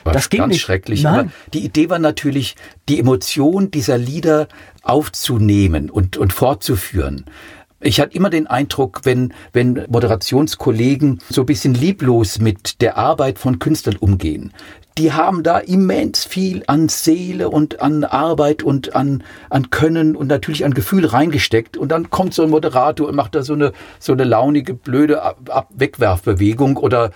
[0.07, 0.63] War das ging ganz nicht.
[0.63, 1.03] schrecklich.
[1.03, 1.15] Nein.
[1.15, 2.57] Aber die Idee war natürlich,
[2.89, 4.49] die Emotion dieser Lieder
[4.83, 7.27] aufzunehmen und, und fortzuführen.
[7.81, 13.39] Ich hatte immer den Eindruck, wenn, wenn Moderationskollegen so ein bisschen lieblos mit der Arbeit
[13.39, 14.53] von Künstlern umgehen,
[14.99, 20.27] die haben da immens viel an Seele und an Arbeit und an, an Können und
[20.27, 21.77] natürlich an Gefühl reingesteckt.
[21.77, 25.23] Und dann kommt so ein Moderator und macht da so eine, so eine launige, blöde
[25.23, 27.11] Ab Wegwerfbewegung oder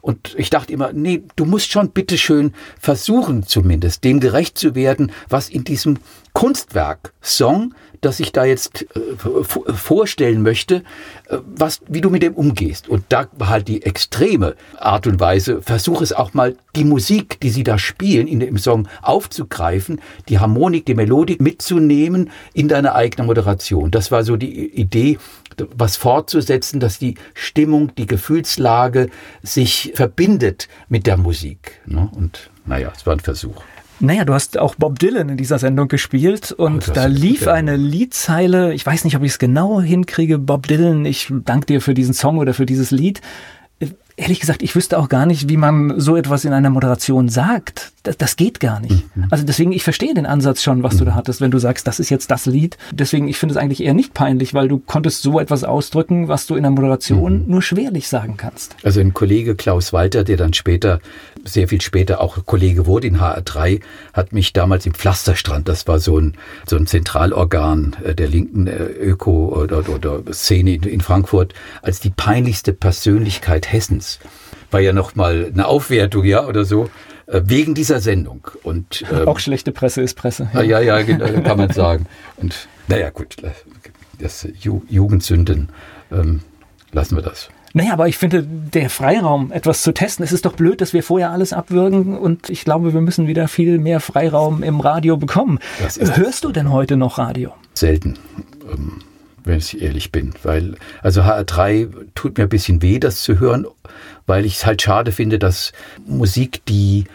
[0.00, 5.12] und ich dachte immer, nee, du musst schon bitteschön versuchen zumindest, dem gerecht zu werden,
[5.28, 5.98] was in diesem
[6.32, 10.76] Kunstwerk, Song, das ich da jetzt äh, vorstellen möchte,
[11.28, 12.88] äh, was, wie du mit dem umgehst.
[12.88, 17.50] Und da halt die extreme Art und Weise, versuch es auch mal, die Musik, die
[17.50, 23.26] sie da spielen, in dem Song aufzugreifen, die Harmonik, die Melodik mitzunehmen in deine eigene
[23.26, 23.90] Moderation.
[23.90, 25.18] Das war so die Idee,
[25.74, 29.10] was fortzusetzen, dass die Stimmung, die Gefühlslage
[29.42, 31.80] sich verbindet mit der Musik.
[31.86, 32.08] ne?
[32.12, 33.62] Und naja, es war ein Versuch.
[34.00, 37.76] Naja, du hast auch Bob Dylan in dieser Sendung gespielt und Oh, da lief eine
[37.76, 41.94] Liedzeile, ich weiß nicht, ob ich es genau hinkriege, Bob Dylan, ich danke dir für
[41.94, 43.20] diesen Song oder für dieses Lied.
[43.78, 47.28] Äh, Ehrlich gesagt, ich wüsste auch gar nicht, wie man so etwas in einer Moderation
[47.30, 47.92] sagt.
[48.02, 49.14] Das, das geht gar nicht.
[49.16, 49.26] Mhm.
[49.30, 52.00] Also deswegen, ich verstehe den Ansatz schon, was du da hattest, wenn du sagst, das
[52.00, 52.78] ist jetzt das Lied.
[52.92, 56.46] Deswegen, ich finde es eigentlich eher nicht peinlich, weil du konntest so etwas ausdrücken, was
[56.46, 57.50] du in der Moderation Mhm.
[57.50, 58.76] nur schwerlich sagen kannst.
[58.82, 61.00] Also ein Kollege Klaus Walter, der dann später,
[61.44, 63.80] sehr viel später auch Kollege wurde in HR3,
[64.12, 66.34] hat mich damals im Pflasterstrand, das war so ein,
[66.66, 72.10] so ein Zentralorgan äh, der linken äh, Öko- oder, oder Szene in, Frankfurt, als die
[72.10, 74.18] peinlichste Persönlichkeit Hessens.
[74.70, 76.88] War ja nochmal eine Aufwertung, ja, oder so,
[77.32, 78.46] wegen dieser Sendung.
[78.62, 80.48] Und, ähm, Auch schlechte Presse ist Presse.
[80.52, 82.06] Ah, ja, ja, genau, kann man sagen.
[82.36, 83.36] Und naja, gut,
[84.18, 85.68] das Ju Jugendsünden,
[86.12, 86.40] ähm,
[86.92, 87.48] lassen wir das.
[87.72, 91.04] Naja, aber ich finde, der Freiraum, etwas zu testen, es ist doch blöd, dass wir
[91.04, 95.60] vorher alles abwürgen und ich glaube, wir müssen wieder viel mehr Freiraum im Radio bekommen.
[95.78, 97.52] Hörst du denn heute noch Radio?
[97.74, 98.16] selten,
[98.72, 99.00] ähm,
[99.44, 100.34] wenn ich ehrlich bin.
[100.42, 103.66] Weil, also HR3 tut mir ein bisschen weh, das zu hören,
[104.30, 105.72] weil ich es halt schade finde, dass
[106.06, 107.06] Musik, die,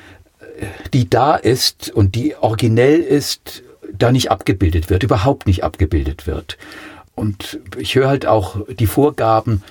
[0.60, 3.64] äh, die da ist und die originell ist,
[3.98, 6.58] da nicht abgebildet wird, überhaupt nicht abgebildet wird.
[7.16, 9.64] Und ich höre halt auch die Vorgaben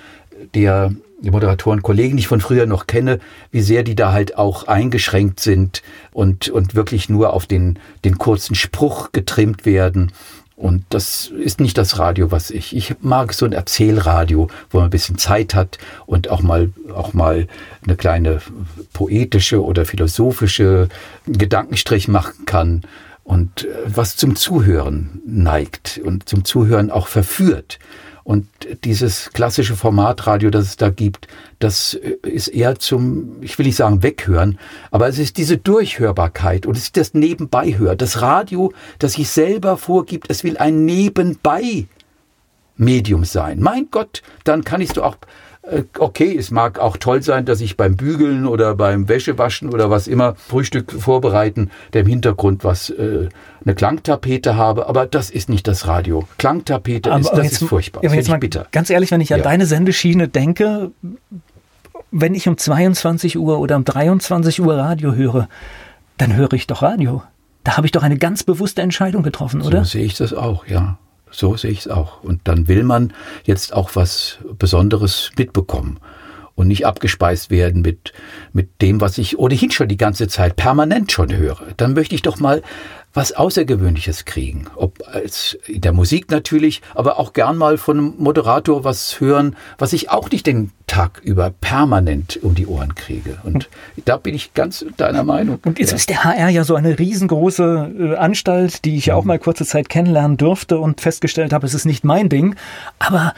[0.55, 3.19] der Moderatoren, Kollegen, die ich von früher noch kenne,
[3.51, 8.17] wie sehr die da halt auch eingeschränkt sind und, und wirklich nur auf den, den
[8.17, 10.11] kurzen Spruch getrimmt werden.
[10.55, 12.75] Und das ist nicht das Radio, was ich.
[12.75, 17.13] Ich mag so ein Erzählradio, wo man ein bisschen Zeit hat und auch mal, auch
[17.13, 17.47] mal
[17.85, 18.39] eine kleine
[18.93, 20.87] poetische oder philosophische
[21.27, 22.83] Gedankenstrich machen kann
[23.25, 27.79] und äh, was zum Zuhören neigt und zum Zuhören auch verführt.
[28.25, 28.47] Und
[28.83, 31.27] dieses klassische Formatradio, das es da gibt,
[31.59, 34.57] das ist eher zum, ich will nicht sagen weghören,
[34.89, 37.99] aber es ist diese Durchhörbarkeit und es ist das Nebenbeihören.
[37.99, 41.85] Das Radio, das sich selber vorgibt, es will ein Nebenbei
[42.77, 43.59] Medium sein.
[43.61, 45.44] Mein Gott, dann kann ich es doch auch Äh,
[45.97, 50.07] okay, es mag auch toll sein, dass ich beim Bügeln oder beim Wäschewaschen oder was
[50.07, 53.29] immer Frühstück vorbereiten, der im Hintergrund was äh,
[53.63, 56.27] eine Klangtapete habe, aber das ist nicht das Radio.
[56.37, 58.01] Klangtapete aber ist das jetzt, ist furchtbar.
[58.03, 58.67] Das jetzt mal ich bitter.
[58.71, 59.43] Ganz ehrlich, wenn ich an Ja.
[59.43, 60.91] deine Sendeschiene denke,
[62.11, 65.49] wenn ich um 22 Uhr oder um 23 Uhr Radio höre,
[66.17, 67.23] dann höre ich doch Radio.
[67.63, 69.79] Da habe ich doch eine ganz bewusste Entscheidung getroffen, oder?
[69.79, 70.99] So sehe ich das auch, ja.
[71.37, 72.23] So sehe ich es auch.
[72.23, 75.99] Und dann will man jetzt auch was Besonderes mitbekommen
[76.55, 78.13] und nicht abgespeist werden mit,
[78.53, 81.61] mit dem, was ich ohnehin schon die ganze Zeit permanent schon höre.
[81.77, 82.61] Dann möchte ich doch mal
[83.15, 84.67] was Außergewöhnliches kriegen.
[84.75, 89.55] Ob als in der Musik natürlich, aber auch gern mal von einem Moderator was hören,
[89.77, 93.37] was ich auch nicht den Tag über permanent um die Ohren kriege.
[93.43, 93.69] Und
[94.05, 95.59] da bin ich ganz deiner Meinung.
[95.65, 95.95] Und jetzt ja.
[95.95, 99.29] ist der HR ja so eine riesengroße äh, Anstalt, die ich ja auch Mhm.
[99.29, 102.55] mal kurze Zeit kennenlernen durfte und festgestellt habe, es ist nicht mein Ding.
[102.99, 103.33] Aber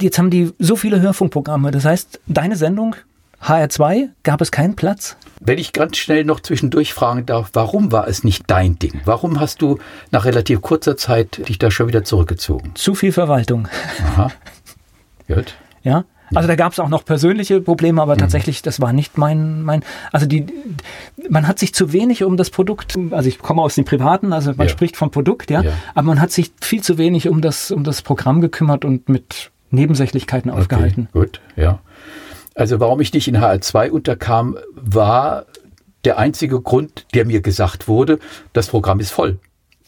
[0.00, 1.70] jetzt haben die so viele Hörfunkprogramme.
[1.70, 2.94] Das heißt, deine Sendung
[3.44, 5.16] HR2 gab es keinen Platz?
[5.40, 9.00] Wenn ich ganz schnell noch zwischendurch fragen darf, warum war es nicht dein Ding?
[9.04, 9.78] Warum hast du
[10.10, 12.72] nach relativ kurzer Zeit dich da schon wieder zurückgezogen?
[12.74, 13.68] Zu viel Verwaltung.
[14.02, 14.30] Aha.
[15.28, 15.54] Gut.
[15.86, 16.04] Ja.
[16.34, 17.98] Also da gab es auch noch persönliche Probleme, Mhm.
[18.00, 20.46] aber tatsächlich, das war nicht mein, mein, also die,
[21.28, 24.52] man hat sich zu wenig um das Produkt, also ich komme aus dem Privaten, also
[24.54, 24.72] man Ja.
[24.72, 25.72] spricht vom Produkt, ja, Ja.
[25.94, 29.50] aber man hat sich viel zu wenig um das, um das Programm gekümmert und mit
[29.70, 31.08] Nebensächlichkeiten aufgehalten.
[31.12, 31.80] Okay, gut, ja.
[32.54, 35.46] Also warum ich nicht in HR2 unterkam, war
[36.04, 38.18] der einzige Grund, der mir gesagt wurde,
[38.52, 39.38] das Programm ist voll.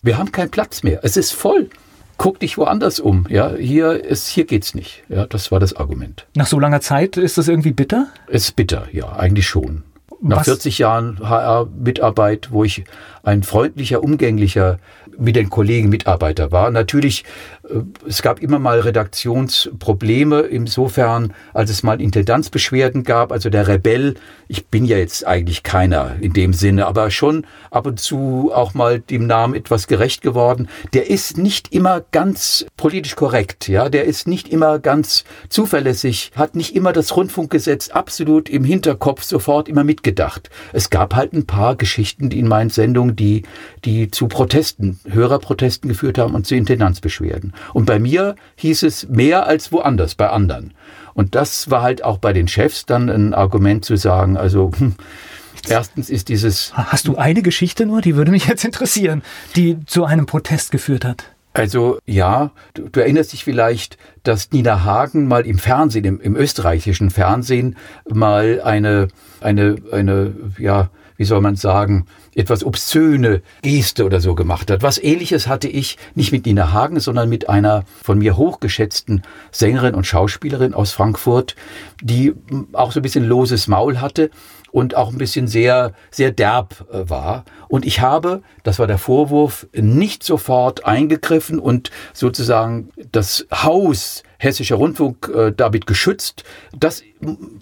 [0.02, 1.00] Wir haben keinen Platz mehr.
[1.02, 1.68] Es ist voll.
[2.16, 3.26] Guck dich woanders um.
[3.29, 5.02] Ja, hier ist, hier geht's nicht.
[5.09, 6.26] Ja, das war das Argument.
[6.35, 8.09] Nach so langer Zeit ist das irgendwie bitter?
[8.29, 9.83] Es ist bitter, ja, eigentlich schon.
[10.22, 12.85] Nach Was- 40 Jahren HR-Mitarbeit, wo ich
[13.22, 14.79] ein freundlicher, umgänglicher
[15.18, 16.70] mit den Kollegen Mitarbeiter war.
[16.70, 17.24] Natürlich,
[18.07, 24.14] es gab immer mal Redaktionsprobleme, insofern, als es mal Intendanzbeschwerden gab, also der Rebell,
[24.48, 28.74] ich bin ja jetzt eigentlich keiner in dem Sinne, aber schon ab und zu auch
[28.74, 30.68] mal dem Namen etwas gerecht geworden.
[30.92, 36.55] Der ist nicht immer ganz politisch korrekt, ja, der ist nicht immer ganz zuverlässig, hat
[36.55, 40.50] nicht immer das Rundfunkgesetz absolut im Hinterkopf sofort immer mitgedacht.
[40.72, 43.42] Es gab halt ein paar Geschichten in meinen Sendungen, die,
[43.85, 47.55] die zu Protesten, Hörerprotesten geführt haben und zu Intendanzbeschwerden.
[47.72, 50.74] Und bei mir hieß es mehr als woanders, bei anderen.
[51.14, 54.94] Und das war halt auch bei den Chefs dann ein Argument zu sagen, also, hm,
[55.68, 59.22] erstens ist dieses, Hast du eine Geschichte nur, die würde mich jetzt interessieren,
[59.56, 61.24] die zu einem Protest geführt hat?
[61.56, 66.36] Also ja, du, du erinnerst dich vielleicht, dass Nina Hagen mal im Fernsehen, im, im
[66.36, 69.08] österreichischen Fernsehen, mal eine,
[69.40, 72.04] eine, eine, ja, wie soll man sagen,
[72.37, 74.83] etwas obszöne Geste oder so gemacht hat.
[74.83, 79.94] Was ähnliches hatte ich nicht mit Nina Hagen, sondern mit einer von mir hochgeschätzten Sängerin
[79.94, 81.57] und Schauspielerin aus Frankfurt,
[82.03, 84.31] die mm, auch so ein bisschen loses Maul hatte
[84.70, 87.44] und auch ein bisschen sehr, sehr derb äh, war.
[87.68, 94.77] Und ich habe, das war der Vorwurf, nicht sofort eingegriffen und sozusagen das Haus Hessischer
[94.77, 96.44] Rundfunk äh, damit geschützt.
[96.79, 97.03] Das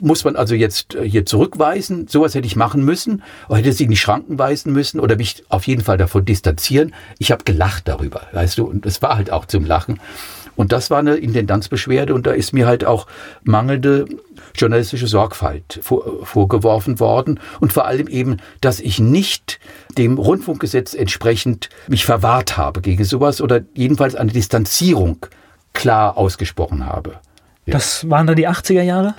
[0.01, 2.09] muss man also jetzt äh, hier zurückweisen.
[2.09, 5.45] Sowas hätte ich machen müssen, oder hätte sie in die Schranken weisen müssen oder mich
[5.49, 6.95] auf jeden Fall davon distanzieren.
[7.19, 10.01] Ich habe gelacht darüber, weißt du, und es war halt auch zum Lachen.
[10.57, 13.07] Und das war eine Intendanzbeschwerde und da ist mir halt auch
[13.43, 14.07] mangelnde
[14.55, 19.59] journalistische Sorgfalt vor, vorgeworfen worden und vor allem eben, dass ich nicht
[19.99, 25.27] dem Rundfunkgesetz entsprechend mich verwahrt habe gegen sowas oder jedenfalls eine Distanzierung
[25.75, 27.13] klar ausgesprochen habe.
[27.67, 27.73] Ja.
[27.75, 29.15] Das waren dann die 80er Jahre?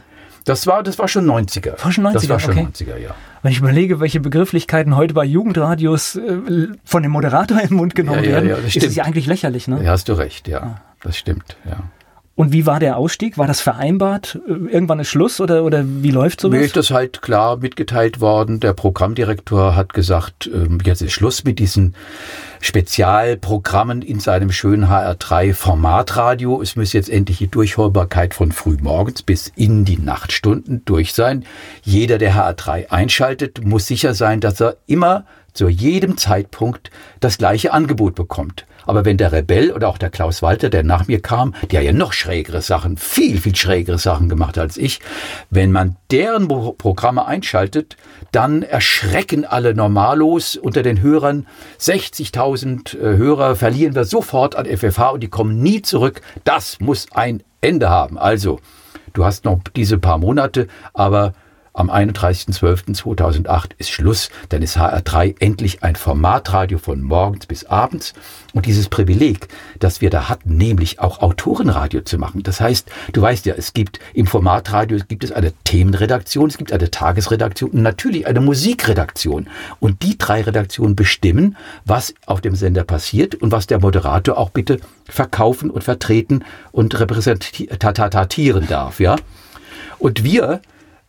[0.45, 1.83] Das war, das war schon 90er.
[1.83, 2.67] War schon 90er, Das war schon okay.
[2.71, 3.15] 90er, ja.
[3.41, 8.23] Wenn ich überlege, welche Begrifflichkeiten heute bei Jugendradios äh, von dem Moderator im Mund genommen
[8.23, 8.95] Ja, ja, werden, ja, das ist es stimmt.
[8.95, 9.67] ja eigentlich lächerlich.
[9.67, 9.83] Ne?
[9.83, 10.81] Ja, hast du recht, ja.
[11.01, 11.77] Das stimmt, ja.
[12.37, 13.37] Und wie war der Ausstieg?
[13.37, 14.37] War das vereinbart?
[14.45, 16.57] Äh, Irgendwann ist Schluss oder, oder wie läuft sowas?
[16.57, 18.59] Mir ist das halt klar mitgeteilt worden.
[18.59, 21.95] Der Programmdirektor hat gesagt, ähm, jetzt ist Schluss mit diesen
[22.59, 26.61] Spezialprogrammen in seinem schönen HR3 Formatradio.
[26.61, 31.45] Es muss jetzt endlich die Durchhörbarkeit von frühmorgens bis in die Nachtstunden durch sein.
[31.83, 35.23] Jeder, der HR3 einschaltet, muss sicher sein, dass er immer
[35.55, 38.67] zu jedem Zeitpunkt das gleiche Angebot bekommt.
[38.85, 41.91] Aber wenn der Rebell oder auch der Klaus Walter, der nach mir kam, der ja
[41.91, 44.99] noch schrägere Sachen, viel, viel schrägere Sachen gemacht hat als ich,
[45.49, 47.97] wenn man deren Pro- Programme einschaltet,
[48.31, 51.47] dann erschrecken alle Normalos unter den Hörern.
[51.79, 56.21] 60.000 äh, Hörer verlieren wir sofort an FFH und die kommen nie zurück.
[56.43, 58.17] Das muss ein Ende haben.
[58.19, 58.59] Also,
[59.13, 61.33] du hast noch diese paar Monate, aber
[61.75, 68.13] am 31.12.2008 ist Schluss, dann ist HR3 endlich ein Formatradio von morgens bis abends.
[68.53, 72.43] Und dieses Privileg, das wir da hatten, nämlich auch Autorenradio zu machen.
[72.43, 76.71] Das heißt, du weißt ja, es gibt im Formatradio gibt es eine Themenredaktion, es gibt
[76.71, 79.49] eine Tagesredaktion und natürlich eine Musikredaktion.
[79.81, 84.51] Und die drei Redaktionen bestimmen, was auf dem Sender passiert und was der Moderator auch
[84.51, 89.17] bitte verkaufen und vertreten und repräsentieren darf, ja.
[89.99, 90.61] Und wir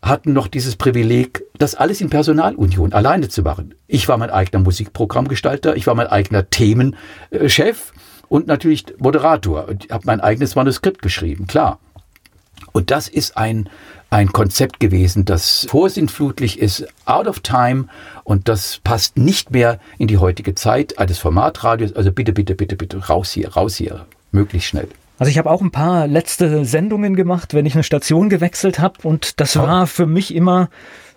[0.08, 3.74] hatten noch dieses Privileg, das alles in Personalunion alleine zu machen.
[3.86, 7.92] Ich war mein eigener Musikprogrammgestalter, ich war mein eigener Themenchef
[8.28, 9.68] und natürlich Moderator.
[9.70, 11.78] Ich habe mein eigenes Manuskript geschrieben, klar.
[12.72, 13.68] Und das ist ein,
[14.10, 17.86] ein Konzept gewesen, das vorsintflutlich ist, out of time
[18.24, 21.94] und das passt nicht mehr in die heutige Zeit eines Formatradios.
[21.94, 24.88] Also bitte, bitte, bitte, bitte, raus hier, raus hier, möglichst schnell.
[25.18, 28.96] Also ich habe auch ein paar letzte Sendungen gemacht, wenn ich eine Station gewechselt habe
[29.02, 30.68] und das war für mich immer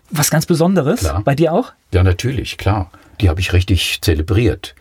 [0.10, 1.02] was ganz Besonderes.
[1.02, 1.22] Klar.
[1.24, 1.74] Bei dir auch?
[1.94, 2.92] Ja, natürlich, klar.
[3.20, 4.76] Die habe ich richtig zelebriert.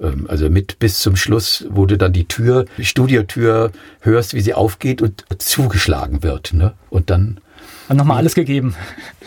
[0.00, 4.40] Ähm, also mit bis zum Schluss, wo du dann die Tür, die Studiotür hörst, wie
[4.40, 6.52] sie aufgeht und zugeschlagen wird.
[6.52, 6.74] Ne?
[6.90, 7.40] Und dann.
[7.88, 8.74] Und nochmal alles gegeben.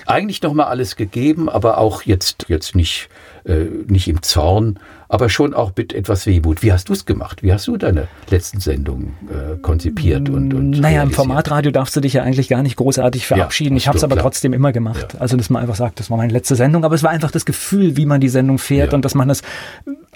[0.05, 3.09] Eigentlich nochmal alles gegeben, aber auch jetzt, jetzt nicht,
[3.45, 4.79] äh, nicht im Zorn,
[5.11, 6.63] aber schon auch mit etwas Wehmut.
[6.63, 7.43] Wie hast du es gemacht?
[7.43, 11.99] Wie hast du deine letzten Sendungen äh, konzipiert und, und Naja, im Formatradio darfst du
[11.99, 13.75] dich ja eigentlich gar nicht großartig verabschieden.
[13.75, 14.23] Ja, ich habe es aber klar.
[14.23, 15.13] trotzdem immer gemacht.
[15.13, 15.19] Ja.
[15.19, 16.85] Also, dass man einfach sagt, das war meine letzte Sendung.
[16.85, 18.95] Aber es war einfach das Gefühl, wie man die Sendung fährt ja.
[18.95, 19.41] und dass man das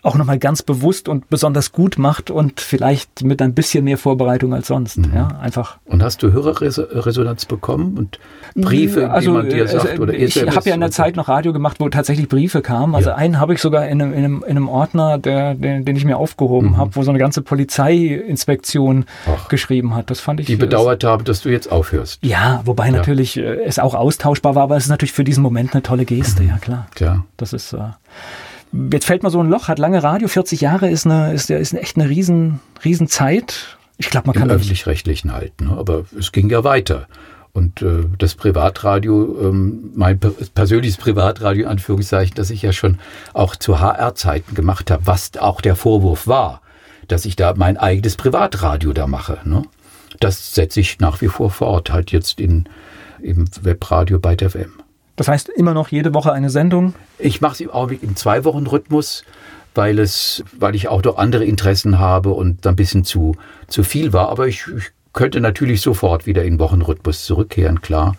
[0.06, 4.54] auch nochmal ganz bewusst und besonders gut macht und vielleicht mit ein bisschen mehr Vorbereitung
[4.54, 4.98] als sonst.
[4.98, 5.12] Mhm.
[5.15, 5.78] Ja, einfach.
[5.86, 8.20] Und hast du Hörerresonanz bekommen und
[8.54, 9.89] Briefe, also, die man dir sagt?
[9.89, 12.94] Also, oder ich habe ja in der Zeit noch Radio gemacht, wo tatsächlich Briefe kamen.
[12.94, 15.96] Also einen habe ich sogar in einem, in einem, in einem Ordner, der, den, den
[15.96, 16.78] ich mir aufgehoben mhm.
[16.78, 20.12] habe, wo so eine ganze Polizeiinspektion Ach, geschrieben hat.
[20.12, 20.46] Das fand ich.
[20.46, 22.20] Die bedauert haben, dass du jetzt aufhörst.
[22.24, 22.91] Ja, wobei ja.
[22.91, 26.06] natürlich äh, es auch austauschbar war, aber es ist natürlich für diesen Moment eine tolle
[26.06, 26.50] Geste, mhm.
[26.50, 26.88] ja klar.
[27.00, 27.26] Ja.
[27.38, 27.74] Das ist.
[27.74, 27.80] Äh,
[28.92, 31.74] jetzt fällt mal so ein Loch, hat lange Radio, 40 Jahre ist eine, ist, ist
[31.74, 33.78] echt eine riesen, riesen Zeit.
[33.98, 34.50] Ich glaube, man kann.
[34.50, 35.76] Im öffentlich-rechtlichen halt, ne?
[35.78, 37.08] aber es ging ja weiter.
[37.54, 42.98] Und äh, das Privatradio, ähm, mein persönliches Privatradio, Anführungszeichen, das ich ja schon
[43.34, 46.62] auch zu HR-Zeiten gemacht habe, was auch der Vorwurf war,
[47.08, 49.40] dass ich da mein eigenes Privatradio da mache.
[49.46, 49.64] Ne?
[50.20, 52.68] Das setze ich nach wie vor fort, halt jetzt in,
[53.22, 54.74] im Webradio bei der WM.
[55.15, 56.93] Das heißt immer noch jede Woche eine Sendung?
[57.19, 57.69] Ich mache es im
[58.01, 59.23] im Zwei-Wochen-Rhythmus,
[59.73, 59.99] weil
[60.60, 63.36] weil ich auch noch andere Interessen habe und ein bisschen zu,
[63.67, 64.30] zu viel war.
[64.30, 68.15] Aber ich, ich könnte natürlich sofort wieder in Wochenrhythmus zurückkehren, klar.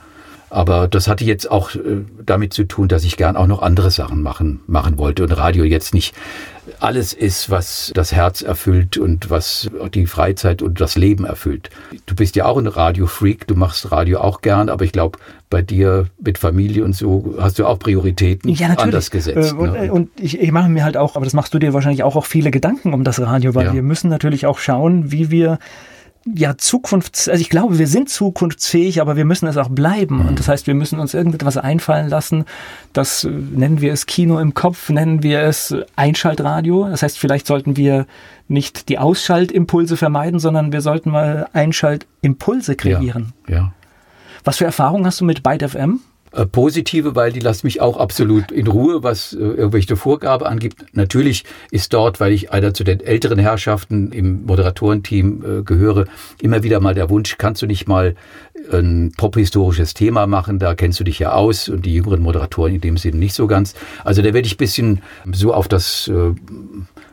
[0.49, 3.91] Aber das hatte jetzt auch äh, damit zu tun, dass ich gern auch noch andere
[3.91, 6.15] Sachen machen, machen wollte und Radio jetzt nicht
[6.81, 11.71] alles ist, was das Herz erfüllt und was die Freizeit und das Leben erfüllt.
[12.07, 15.63] Du bist ja auch ein Radio-Freak, du machst Radio auch gern, aber ich glaube, bei
[15.63, 19.53] dir mit Familie und so hast du auch Prioritäten ja, anders gesetzt.
[19.53, 19.93] Äh, und, ne?
[19.93, 22.27] und ich, ich, mache mir halt auch, aber das machst du dir wahrscheinlich auch, auch
[22.27, 23.75] viele Gedanken um das Radio, weil ja.
[23.75, 25.59] wir müssen natürlich auch schauen, wie wir
[26.35, 30.23] ja Zukunfts, also ich glaube, wir sind zukunftsfähig, aber wir müssen es auch bleiben.
[30.23, 30.29] Mhm.
[30.29, 32.45] Und das heißt, wir müssen uns irgendetwas einfallen lassen.
[32.93, 36.89] Das äh, nennen wir es Kino im Kopf, nennen wir es Einschaltradio.
[36.89, 38.07] Das heißt, vielleicht sollten wir
[38.49, 43.33] nicht die Ausschaltimpulse vermeiden, sondern wir sollten mal Einschaltimpulse kreieren.
[43.49, 43.73] Ja, ja.
[44.45, 46.01] Was für Erfahrungen hast du mit Byte FM?
[46.37, 50.85] Äh, positive, weil die lassen mich auch absolut in Ruhe, was äh, irgendwelche Vorgabe angibt.
[50.93, 56.05] Natürlich ist dort, weil ich einer zu den älteren Herrschaften im Moderatorenteam äh, gehöre,
[56.39, 58.17] immer wieder mal der Wunsch, kannst du nicht mal
[58.71, 62.81] ein pophistorisches Thema machen, da kennst du dich ja aus und die jüngeren Moderatoren in
[62.83, 63.75] dem Sinne nicht so ganz.
[64.05, 65.01] Also da werde ich bisschen
[65.33, 66.35] so auf das äh,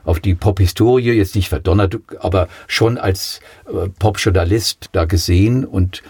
[0.04, 6.04] auf die Pophistorie jetzt nicht verdonnert, aber schon als äh, Popjournalist da gesehen und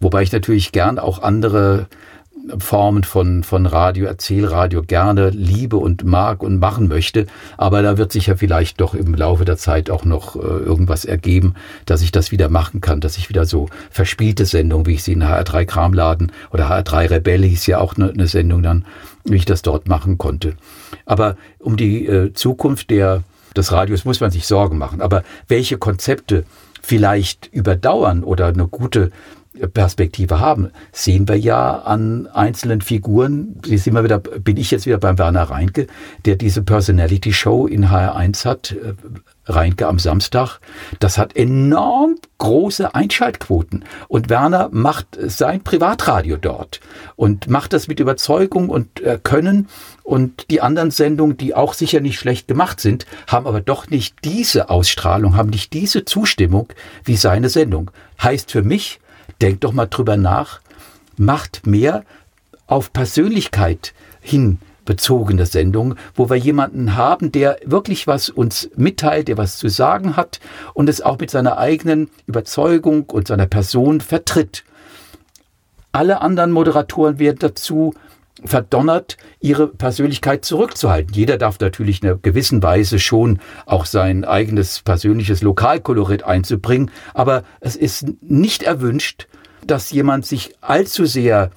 [0.00, 1.88] wobei ich natürlich gern auch andere
[2.58, 7.26] Formen von, von Radio, Erzählradio gerne liebe und mag und machen möchte.
[7.56, 11.04] Aber da wird sich ja vielleicht doch im Laufe der Zeit auch noch äh, irgendwas
[11.04, 11.54] ergeben,
[11.86, 15.12] dass ich das wieder machen kann, dass ich wieder so verspielte Sendungen, wie ich sie
[15.12, 18.84] in HR3 Kramladen oder HR3 Rebelle hieß ja auch eine, eine Sendung dann,
[19.24, 20.54] wie ich das dort machen konnte.
[21.06, 23.22] Aber um die äh, Zukunft der,
[23.56, 25.00] des Radios muss man sich Sorgen machen.
[25.00, 26.44] Aber welche Konzepte
[26.82, 29.12] vielleicht überdauern oder eine gute
[29.74, 33.60] Perspektive haben, sehen wir ja an einzelnen Figuren.
[33.64, 35.86] Sie sind immer wieder, bin ich jetzt wieder beim Werner Reinke,
[36.24, 38.72] der diese Personality Show in HR1 hat.
[38.72, 38.94] Äh,
[39.46, 40.60] Reinke am Samstag.
[41.00, 43.84] Das hat enorm große Einschaltquoten.
[44.06, 46.80] Und Werner macht sein Privatradio dort
[47.16, 49.68] und macht das mit Überzeugung und äh, Können.
[50.04, 54.16] Und die anderen Sendungen, die auch sicher nicht schlecht gemacht sind, haben aber doch nicht
[54.24, 56.68] diese Ausstrahlung, haben nicht diese Zustimmung
[57.04, 57.90] wie seine Sendung.
[58.22, 59.00] Heißt für mich,
[59.40, 60.60] denkt doch mal drüber nach,
[61.16, 62.04] macht mehr
[62.66, 69.38] auf Persönlichkeit hin bezogene Sendung, wo wir jemanden haben, der wirklich was uns mitteilt, der
[69.38, 70.40] was zu sagen hat
[70.74, 74.64] und es auch mit seiner eigenen Überzeugung und seiner Person vertritt.
[75.92, 77.94] Alle anderen Moderatoren werden dazu
[78.44, 81.14] verdonnert, ihre Persönlichkeit zurückzuhalten.
[81.14, 87.44] Jeder darf natürlich in einer gewissen Weise schon auch sein eigenes persönliches Lokalkolorit einzubringen, aber
[87.60, 89.26] es ist nicht erwünscht,
[89.66, 91.50] dass jemand sich allzu sehr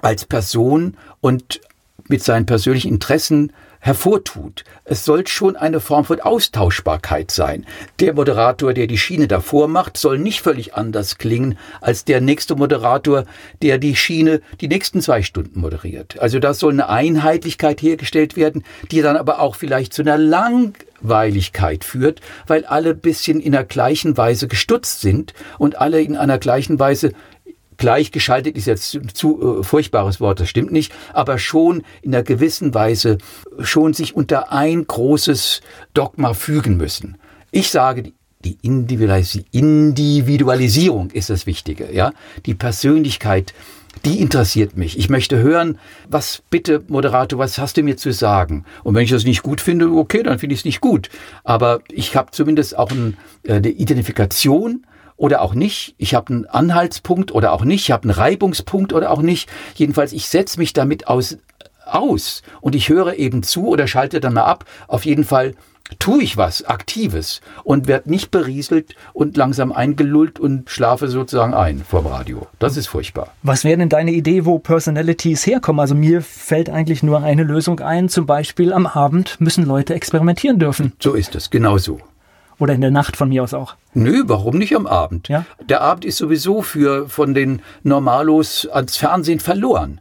[0.00, 1.60] als Person und
[2.08, 4.64] mit seinen persönlichen Interessen hervortut.
[4.84, 7.66] Es soll schon eine Form von Austauschbarkeit sein.
[7.98, 12.54] Der Moderator, der die Schiene davor macht, soll nicht völlig anders klingen als der nächste
[12.54, 13.24] Moderator,
[13.62, 16.20] der die Schiene die nächsten zwei Stunden moderiert.
[16.20, 21.82] Also da soll eine Einheitlichkeit hergestellt werden, die dann aber auch vielleicht zu einer Langweiligkeit
[21.82, 26.78] führt, weil alle bisschen in der gleichen Weise gestutzt sind und alle in einer gleichen
[26.78, 27.12] Weise
[27.80, 32.72] gleichgeschaltet ist jetzt zu, äh, furchtbares Wort, das stimmt nicht, aber schon in einer gewissen
[32.74, 33.18] Weise
[33.58, 35.62] schon sich unter ein großes
[35.94, 37.16] Dogma fügen müssen.
[37.50, 38.12] Ich sage,
[38.44, 42.12] die Individualisierung ist das Wichtige, ja.
[42.46, 43.52] Die Persönlichkeit,
[44.04, 44.98] die interessiert mich.
[44.98, 48.64] Ich möchte hören, was bitte, Moderator, was hast du mir zu sagen?
[48.84, 51.10] Und wenn ich das nicht gut finde, okay, dann finde ich es nicht gut.
[51.44, 54.86] Aber ich habe zumindest auch ein, äh, eine Identifikation
[55.20, 55.94] oder auch nicht.
[55.98, 57.82] Ich habe einen Anhaltspunkt oder auch nicht.
[57.82, 59.50] Ich habe einen Reibungspunkt oder auch nicht.
[59.74, 61.36] Jedenfalls, ich setze mich damit aus,
[61.84, 64.64] aus und ich höre eben zu oder schalte dann mal ab.
[64.88, 65.54] Auf jeden Fall
[65.98, 71.84] tue ich was Aktives und werde nicht berieselt und langsam eingelullt und schlafe sozusagen ein
[71.86, 72.46] vom Radio.
[72.58, 73.34] Das ist furchtbar.
[73.42, 75.80] Was wäre denn deine Idee, wo Personalities herkommen?
[75.80, 78.08] Also mir fällt eigentlich nur eine Lösung ein.
[78.08, 80.94] Zum Beispiel am Abend müssen Leute experimentieren dürfen.
[80.98, 82.00] So ist es, genau so.
[82.60, 83.74] Oder in der Nacht von mir aus auch.
[83.94, 85.28] Nö, warum nicht am Abend?
[85.28, 85.46] Ja?
[85.68, 90.00] Der Abend ist sowieso für von den Normalos ans Fernsehen verloren.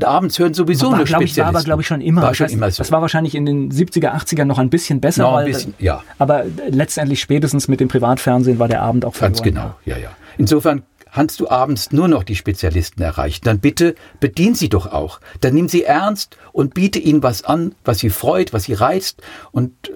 [0.00, 2.22] Abends hören sowieso war, nur glaub ich, war aber, glaube ich, schon immer.
[2.22, 2.78] War Das schon heißt, immer so.
[2.78, 5.24] Das war wahrscheinlich in den 70er, 80er noch ein bisschen besser.
[5.24, 6.04] Noch ein weil, bisschen, ja.
[6.18, 9.32] Aber letztendlich spätestens mit dem Privatfernsehen war der Abend auch verloren.
[9.32, 10.10] Ganz genau, ja, ja.
[10.38, 13.40] Insofern kannst du abends nur noch die Spezialisten erreichen.
[13.42, 15.20] Dann bitte bedien sie doch auch.
[15.40, 19.20] Dann nimm sie ernst und biete ihnen was an, was sie freut, was sie reizt
[19.50, 19.92] und äh,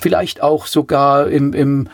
[0.00, 1.88] vielleicht auch sogar im, im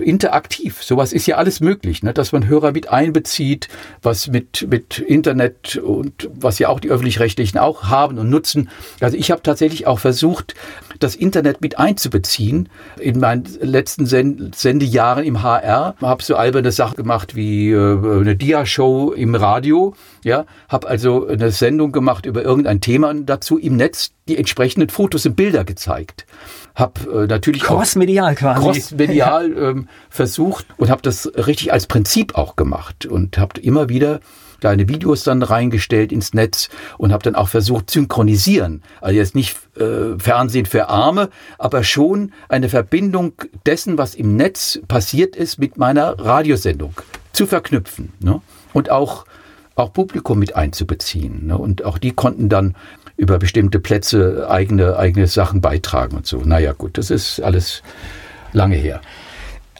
[0.00, 0.82] interaktiv.
[0.82, 2.12] Sowas ist ja alles möglich, ne?
[2.12, 3.68] dass man Hörer mit einbezieht,
[4.02, 8.68] was mit, mit Internet und was ja auch die öffentlich-rechtlichen auch haben und nutzen.
[9.00, 10.54] Also ich habe tatsächlich auch versucht,
[10.98, 12.68] das Internet mit einzubeziehen.
[12.98, 18.36] In meinen letzten Send Sendejahren im HR habe so alberne Sachen gemacht wie äh, eine
[18.36, 19.94] Dia-Show im Radio.
[20.22, 24.88] Ja, habe also eine Sendung gemacht über irgendein Thema und dazu im Netz die entsprechenden
[24.88, 26.26] Fotos und Bilder gezeigt.
[26.74, 28.60] Hab äh, natürlich Crossmedial quasi.
[28.60, 34.20] crossmedial ähm, versucht und habe das richtig als Prinzip auch gemacht und habe immer wieder
[34.60, 38.82] kleine Videos dann reingestellt ins Netz und habe dann auch versucht synchronisieren.
[39.00, 43.34] Also jetzt nicht äh, Fernsehen für Arme, aber schon eine Verbindung
[43.66, 46.94] dessen, was im Netz passiert ist, mit meiner Radiosendung
[47.32, 48.40] zu verknüpfen ne?
[48.72, 49.26] und auch
[49.76, 51.48] auch Publikum mit einzubeziehen.
[51.48, 51.58] Ne?
[51.58, 52.76] Und auch die konnten dann
[53.16, 56.38] über bestimmte Plätze eigene, eigene Sachen beitragen und so.
[56.38, 57.82] Naja, gut, das ist alles
[58.52, 59.00] lange her.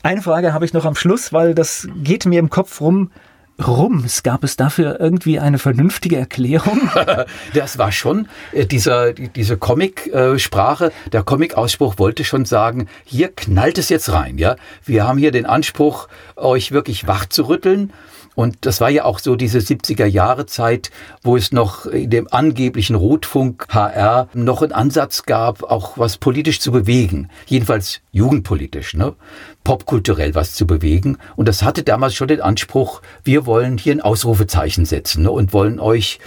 [0.04, 3.10] Eine Frage habe ich noch am Schluss, weil das geht mir im Kopf rum.
[3.64, 6.90] Rums, gab es dafür irgendwie eine vernünftige Erklärung?
[7.54, 13.78] Das war schon äh, dieser, die- diese Comic-Sprache, der Comic-Ausspruch wollte schon sagen, hier knallt
[13.78, 14.56] es jetzt rein, ja.
[14.84, 17.92] Wir haben hier den Anspruch, euch wirklich wach zu rütteln.
[18.34, 20.90] Und das war ja auch so diese 70er Jahre Zeit,
[21.22, 26.60] wo es noch in dem angeblichen Rotfunk HR noch einen Ansatz gab, auch was politisch
[26.60, 27.30] zu bewegen.
[27.46, 29.14] Jedenfalls jugendpolitisch, ne?
[29.62, 31.18] popkulturell was zu bewegen.
[31.36, 35.30] Und das hatte damals schon den Anspruch, wir wollen hier ein Ausrufezeichen setzen ne?
[35.30, 36.18] und wollen euch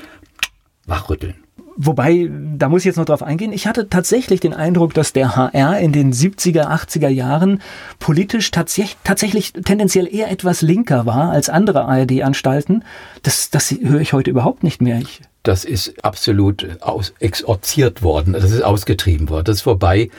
[0.85, 1.46] wachrütteln.
[1.79, 3.53] Wobei, da muss ich jetzt noch drauf eingehen.
[3.53, 7.61] Ich hatte tatsächlich den Eindruck, dass der HR in den 70er, 80er Jahren
[7.99, 12.83] politisch tatsächlich, tatsächlich tendenziell eher etwas linker war als andere ARD-Anstalten.
[13.21, 14.97] Das, das höre ich heute überhaupt nicht mehr.
[14.97, 18.33] Ich, Das ist absolut aus, exorziert worden.
[18.33, 19.45] Das ist ausgetrieben worden.
[19.45, 20.09] Das ist vorbei.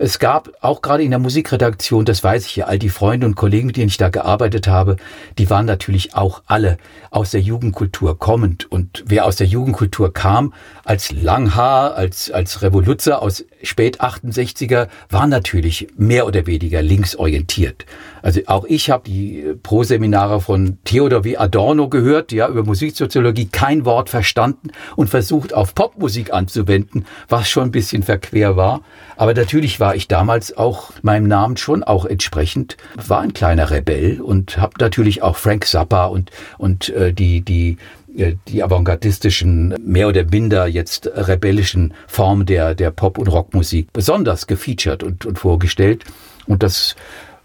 [0.00, 3.34] Es gab auch gerade in der Musikredaktion, das weiß ich ja, all die Freunde und
[3.34, 4.96] Kollegen, mit denen ich da gearbeitet habe,
[5.38, 6.78] die waren natürlich auch alle
[7.10, 8.70] aus der Jugendkultur kommend.
[8.70, 15.26] Und wer aus der Jugendkultur kam, als Langhaar, als, als Revoluzzer aus spät 68er, war
[15.26, 17.84] natürlich mehr oder weniger linksorientiert.
[18.22, 21.36] Also auch ich habe die Pro-Seminare von Theodor W.
[21.38, 24.67] Adorno gehört, ja, über Musiksoziologie, kein Wort verstanden.
[24.68, 28.80] Verstanden und versucht auf Popmusik anzuwenden, was schon ein bisschen verquer war.
[29.16, 34.20] Aber natürlich war ich damals auch meinem Namen schon auch entsprechend, war ein kleiner Rebell
[34.20, 37.78] und habe natürlich auch Frank Zappa und, und äh, die, die
[38.16, 44.46] äh, die avantgardistischen, mehr oder minder jetzt rebellischen Formen der, der Pop- und Rockmusik besonders
[44.46, 46.04] gefeatured und, und vorgestellt.
[46.46, 46.96] Und das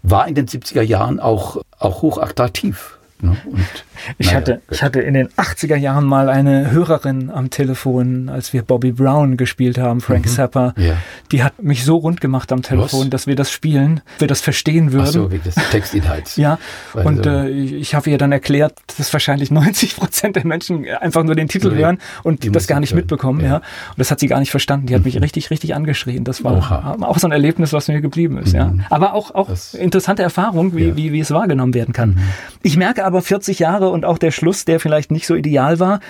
[0.02, 2.93] war in den 70er Jahren auch, auch hochattraktiv.
[3.20, 3.36] Ne?
[3.46, 3.60] Und,
[4.18, 8.52] ich, naja, hatte, ich hatte in den 80er Jahren mal eine Hörerin am Telefon, als
[8.52, 10.30] wir Bobby Brown gespielt haben, Frank mhm.
[10.30, 10.74] Zappa.
[10.76, 10.96] Ja.
[11.32, 13.10] Die hat mich so rund gemacht am Telefon, Was?
[13.10, 15.06] dass wir das spielen, wir das verstehen würden.
[15.06, 16.36] Ach so, wegen des Textinhalts.
[16.36, 16.58] ja,
[16.92, 17.08] also.
[17.08, 21.34] und äh, ich habe ihr dann erklärt, dass wahrscheinlich 90 Prozent der Menschen einfach nur
[21.34, 22.98] den Titel so, hören und das gar nicht hören.
[22.98, 23.40] mitbekommen.
[23.40, 23.46] Ja.
[23.46, 23.56] ja.
[23.56, 24.86] Und das hat sie gar nicht verstanden.
[24.86, 25.06] Die hat mhm.
[25.06, 26.24] mich richtig, richtig angeschrien.
[26.24, 26.96] Das war Oha.
[27.00, 28.52] auch so ein Erlebnis, was mir geblieben ist.
[28.52, 28.58] Mhm.
[28.58, 28.72] Ja.
[28.90, 30.96] Aber auch, auch interessante Erfahrung, wie, ja.
[30.96, 32.10] wie, wie es wahrgenommen werden kann.
[32.10, 32.20] Mhm.
[32.62, 36.00] Ich merke aber 40 Jahre und auch der Schluss, der vielleicht nicht so ideal war.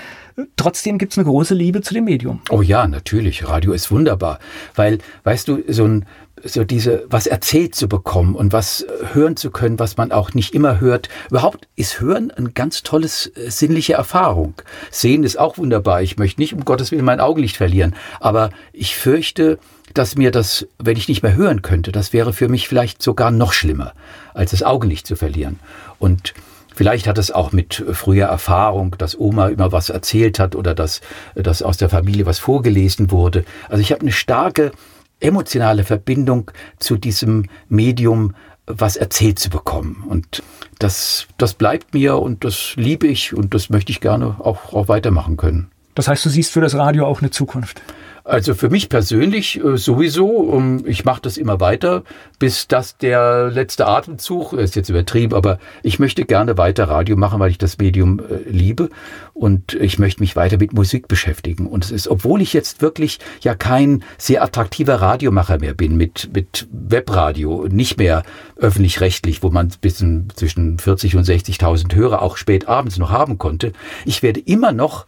[0.56, 2.40] Trotzdem gibt es eine große Liebe zu dem Medium.
[2.50, 3.48] Oh ja, natürlich.
[3.48, 4.40] Radio ist wunderbar.
[4.74, 6.06] Weil, weißt du, so ein,
[6.42, 10.54] so diese, was erzählt zu bekommen und was hören zu können, was man auch nicht
[10.54, 11.08] immer hört.
[11.30, 14.54] Überhaupt ist Hören eine ganz tolles äh, sinnliche Erfahrung.
[14.90, 16.02] Sehen ist auch wunderbar.
[16.02, 17.94] Ich möchte nicht um Gottes Willen mein Augenlicht verlieren.
[18.20, 19.58] Aber ich fürchte,
[19.94, 23.30] dass mir das, wenn ich nicht mehr hören könnte, das wäre für mich vielleicht sogar
[23.30, 23.92] noch schlimmer,
[24.34, 25.60] als das Augenlicht zu verlieren.
[25.98, 26.34] Und
[26.74, 31.00] Vielleicht hat es auch mit früher Erfahrung, dass Oma immer was erzählt hat oder dass,
[31.36, 33.44] dass aus der Familie was vorgelesen wurde.
[33.68, 34.72] Also ich habe eine starke
[35.20, 38.34] emotionale Verbindung zu diesem Medium,
[38.66, 40.04] was erzählt zu bekommen.
[40.08, 40.42] Und
[40.80, 44.88] das, das bleibt mir und das liebe ich und das möchte ich gerne auch, auch
[44.88, 45.70] weitermachen können.
[45.94, 47.82] Das heißt, du siehst für das Radio auch eine Zukunft?
[48.24, 50.54] Also für mich persönlich äh, sowieso.
[50.54, 52.04] Ähm, ich mache das immer weiter,
[52.38, 57.38] bis das der letzte Atemzug ist jetzt übertrieben, aber ich möchte gerne weiter Radio machen,
[57.38, 58.88] weil ich das Medium äh, liebe
[59.34, 61.66] und ich möchte mich weiter mit Musik beschäftigen.
[61.66, 66.30] Und es ist, obwohl ich jetzt wirklich ja kein sehr attraktiver Radiomacher mehr bin mit
[66.32, 68.22] mit Webradio, nicht mehr
[68.56, 69.96] öffentlich-rechtlich, wo man bis
[70.34, 73.72] zwischen 40 und 60.000 Hörer auch spät abends noch haben konnte.
[74.06, 75.04] Ich werde immer noch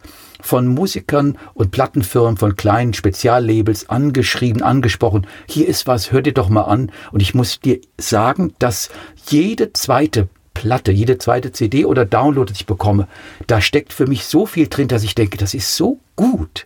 [0.47, 5.27] von Musikern und Plattenfirmen, von kleinen Speziallabels angeschrieben, angesprochen.
[5.47, 6.91] Hier ist was, hör dir doch mal an.
[7.11, 8.89] Und ich muss dir sagen, dass
[9.27, 13.07] jede zweite Platte, jede zweite CD oder Download, das ich bekomme,
[13.45, 16.65] da steckt für mich so viel drin, dass ich denke, das ist so gut.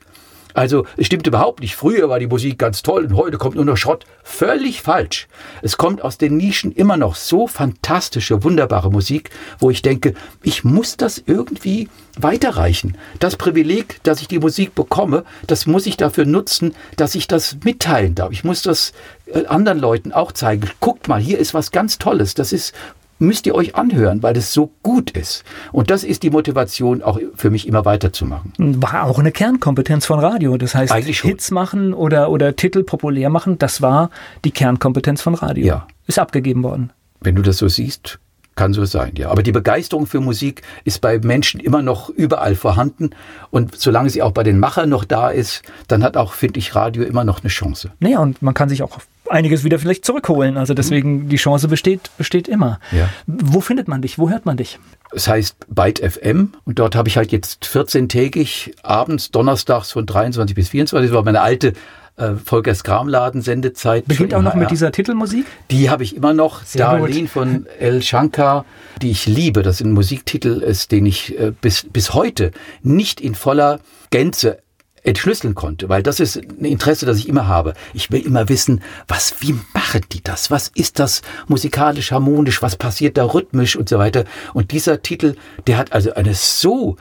[0.53, 1.75] Also es stimmt überhaupt nicht.
[1.75, 4.05] Früher war die Musik ganz toll und heute kommt nur noch Schrott.
[4.23, 5.27] Völlig falsch.
[5.61, 9.29] Es kommt aus den Nischen immer noch so fantastische, wunderbare Musik,
[9.59, 12.97] wo ich denke, ich muss das irgendwie weiterreichen.
[13.19, 17.57] Das Privileg, dass ich die Musik bekomme, das muss ich dafür nutzen, dass ich das
[17.63, 18.31] mitteilen darf.
[18.31, 18.93] Ich muss das
[19.27, 20.69] äh, anderen Leuten auch zeigen.
[20.79, 22.33] Guckt mal, hier ist was ganz Tolles.
[22.33, 22.73] Das ist
[23.21, 25.43] müsst ihr euch anhören, weil es so gut ist.
[25.71, 28.53] Und das ist die Motivation, auch für mich immer weiterzumachen.
[28.57, 30.57] War auch eine Kernkompetenz von Radio.
[30.57, 34.09] Das heißt, Hits machen oder, oder Titel populär machen, das war
[34.43, 35.65] die Kernkompetenz von Radio.
[35.65, 35.87] Ja.
[36.07, 36.91] Ist abgegeben worden.
[37.21, 38.19] Wenn du das so siehst,
[38.55, 39.29] kann so sein, ja.
[39.29, 43.11] Aber die Begeisterung für Musik ist bei Menschen immer noch überall vorhanden.
[43.49, 46.75] Und solange sie auch bei den Machern noch da ist, dann hat auch, finde ich,
[46.75, 47.91] Radio immer noch eine Chance.
[47.99, 48.99] Naja, und man kann sich auch
[49.31, 50.57] einiges wieder vielleicht zurückholen.
[50.57, 52.79] Also deswegen, die Chance besteht, besteht immer.
[52.91, 53.09] Ja.
[53.27, 54.17] Wo findet man dich?
[54.19, 54.79] Wo hört man dich?
[55.11, 60.55] Es heißt Byte FM und dort habe ich halt jetzt 14-tägig abends, donnerstags von 23
[60.55, 61.09] bis 24.
[61.09, 61.73] Das war meine alte
[62.17, 64.05] äh, Volkers Kramladen Sendezeit.
[64.05, 65.45] Beginnt auch noch mit dieser Titelmusik?
[65.69, 66.63] Die habe ich immer noch.
[66.63, 67.29] Sehr Darlene gut.
[67.29, 68.65] von El Shankar,
[69.01, 69.63] die ich liebe.
[69.63, 72.51] Das ein Musiktitel ist, den ich äh, bis, bis heute
[72.81, 73.79] nicht in voller
[74.11, 74.59] Gänze
[75.03, 77.73] entschlüsseln konnte, weil das ist ein Interesse, das ich immer habe.
[77.93, 80.51] Ich will immer wissen, was, wie machen die das?
[80.51, 82.61] Was ist das musikalisch harmonisch?
[82.61, 84.25] Was passiert da rhythmisch und so weiter?
[84.53, 85.35] Und dieser Titel,
[85.67, 86.97] der hat also eine so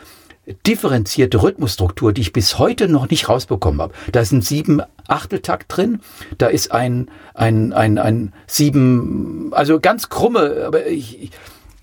[0.67, 3.95] differenzierte Rhythmusstruktur, die ich bis heute noch nicht rausbekommen habe.
[4.13, 6.01] Da ist ein sieben Achteltakt drin,
[6.39, 11.31] da ist ein ein ein ein sieben, also ganz krumme, aber ich,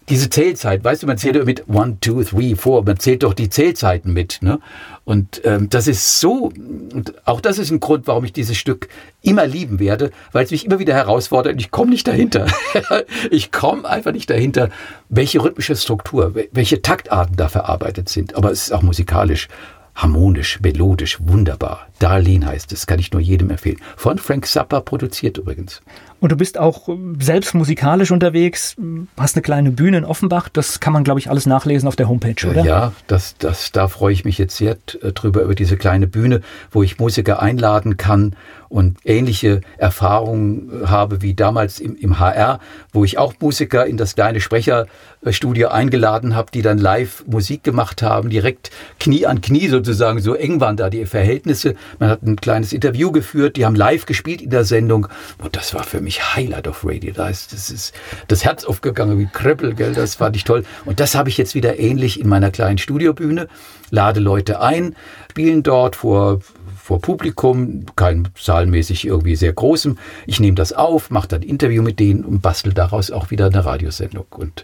[0.10, 3.50] diese Zählzeit, weißt du, man zählt mit one, two, three, four, man zählt doch die
[3.50, 4.40] Zählzeiten mit.
[4.42, 4.60] Ne?
[5.04, 6.52] Und ähm, das ist so,
[6.94, 8.88] und auch das ist ein Grund, warum ich dieses Stück
[9.22, 12.48] immer lieben werde, weil es mich immer wieder herausfordert und ich komme nicht dahinter.
[13.32, 14.70] ich komme einfach nicht dahinter,
[15.10, 18.36] welche rhythmische Struktur, welche Taktarten da verarbeitet sind.
[18.36, 19.50] Aber es ist auch musikalisch
[19.98, 21.88] harmonisch, melodisch, wunderbar.
[22.00, 23.82] Darlene heißt es, kann ich nur jedem empfehlen.
[23.98, 25.82] Von Frank Zappa produziert übrigens.
[26.20, 26.90] Und du bist auch
[27.20, 28.76] selbst musikalisch unterwegs,
[29.18, 30.50] hast eine kleine Bühne in Offenbach.
[30.50, 32.64] Das kann man, glaube ich, alles nachlesen auf der Homepage, oder?
[32.64, 36.42] Ja, das, das, da freue ich mich jetzt sehr äh, drüber, über diese kleine Bühne,
[36.72, 38.36] wo ich Musiker einladen kann
[38.70, 42.60] und ähnliche Erfahrungen habe wie damals im, im HR,
[42.92, 48.02] wo ich auch Musiker in das kleine Sprecherstudio eingeladen habe, die dann live Musik gemacht
[48.02, 51.76] haben, direkt Knie an Knie sozusagen, so eng waren da die Verhältnisse.
[52.00, 55.08] Man hat ein kleines Interview geführt, die haben live gespielt in der Sendung
[55.38, 57.14] und das war für mich Highlight of Radio.
[57.14, 57.94] Da ist, das ist
[58.28, 60.64] das Herz aufgegangen wie Kröppel, gell, das fand ich toll.
[60.86, 63.48] Und das habe ich jetzt wieder ähnlich in meiner kleinen Studiobühne,
[63.90, 64.96] lade Leute ein,
[65.30, 66.40] spielen dort vor
[66.88, 69.98] vor Publikum, kein zahlenmäßig irgendwie sehr großem.
[70.26, 73.66] Ich nehme das auf, mache dann Interview mit denen und bastel daraus auch wieder eine
[73.66, 74.26] Radiosendung.
[74.30, 74.64] Und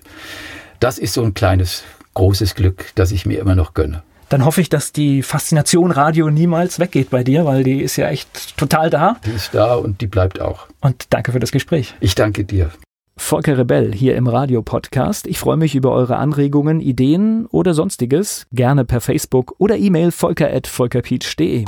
[0.79, 1.83] das ist so ein kleines,
[2.13, 4.03] großes Glück, das ich mir immer noch gönne.
[4.33, 8.09] Dann hoffe ich, dass die Faszination Radio niemals weggeht bei dir, weil die ist ja
[8.09, 9.17] echt total da.
[9.27, 10.65] Die ist da und die bleibt auch.
[10.81, 11.93] Und danke für das Gespräch.
[11.99, 12.71] Ich danke dir.
[13.15, 15.27] Volker Rebell hier im Radio-Podcast.
[15.27, 18.47] Ich freue mich über eure Anregungen, Ideen oder sonstiges.
[18.51, 21.65] Gerne per Facebook oder E-Mail volker.volkerpeach.de.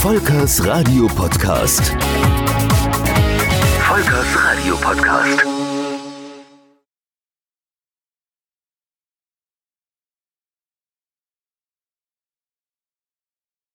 [0.00, 1.96] Volkers Radio-Podcast.
[3.78, 5.53] Volkers Radio-Podcast.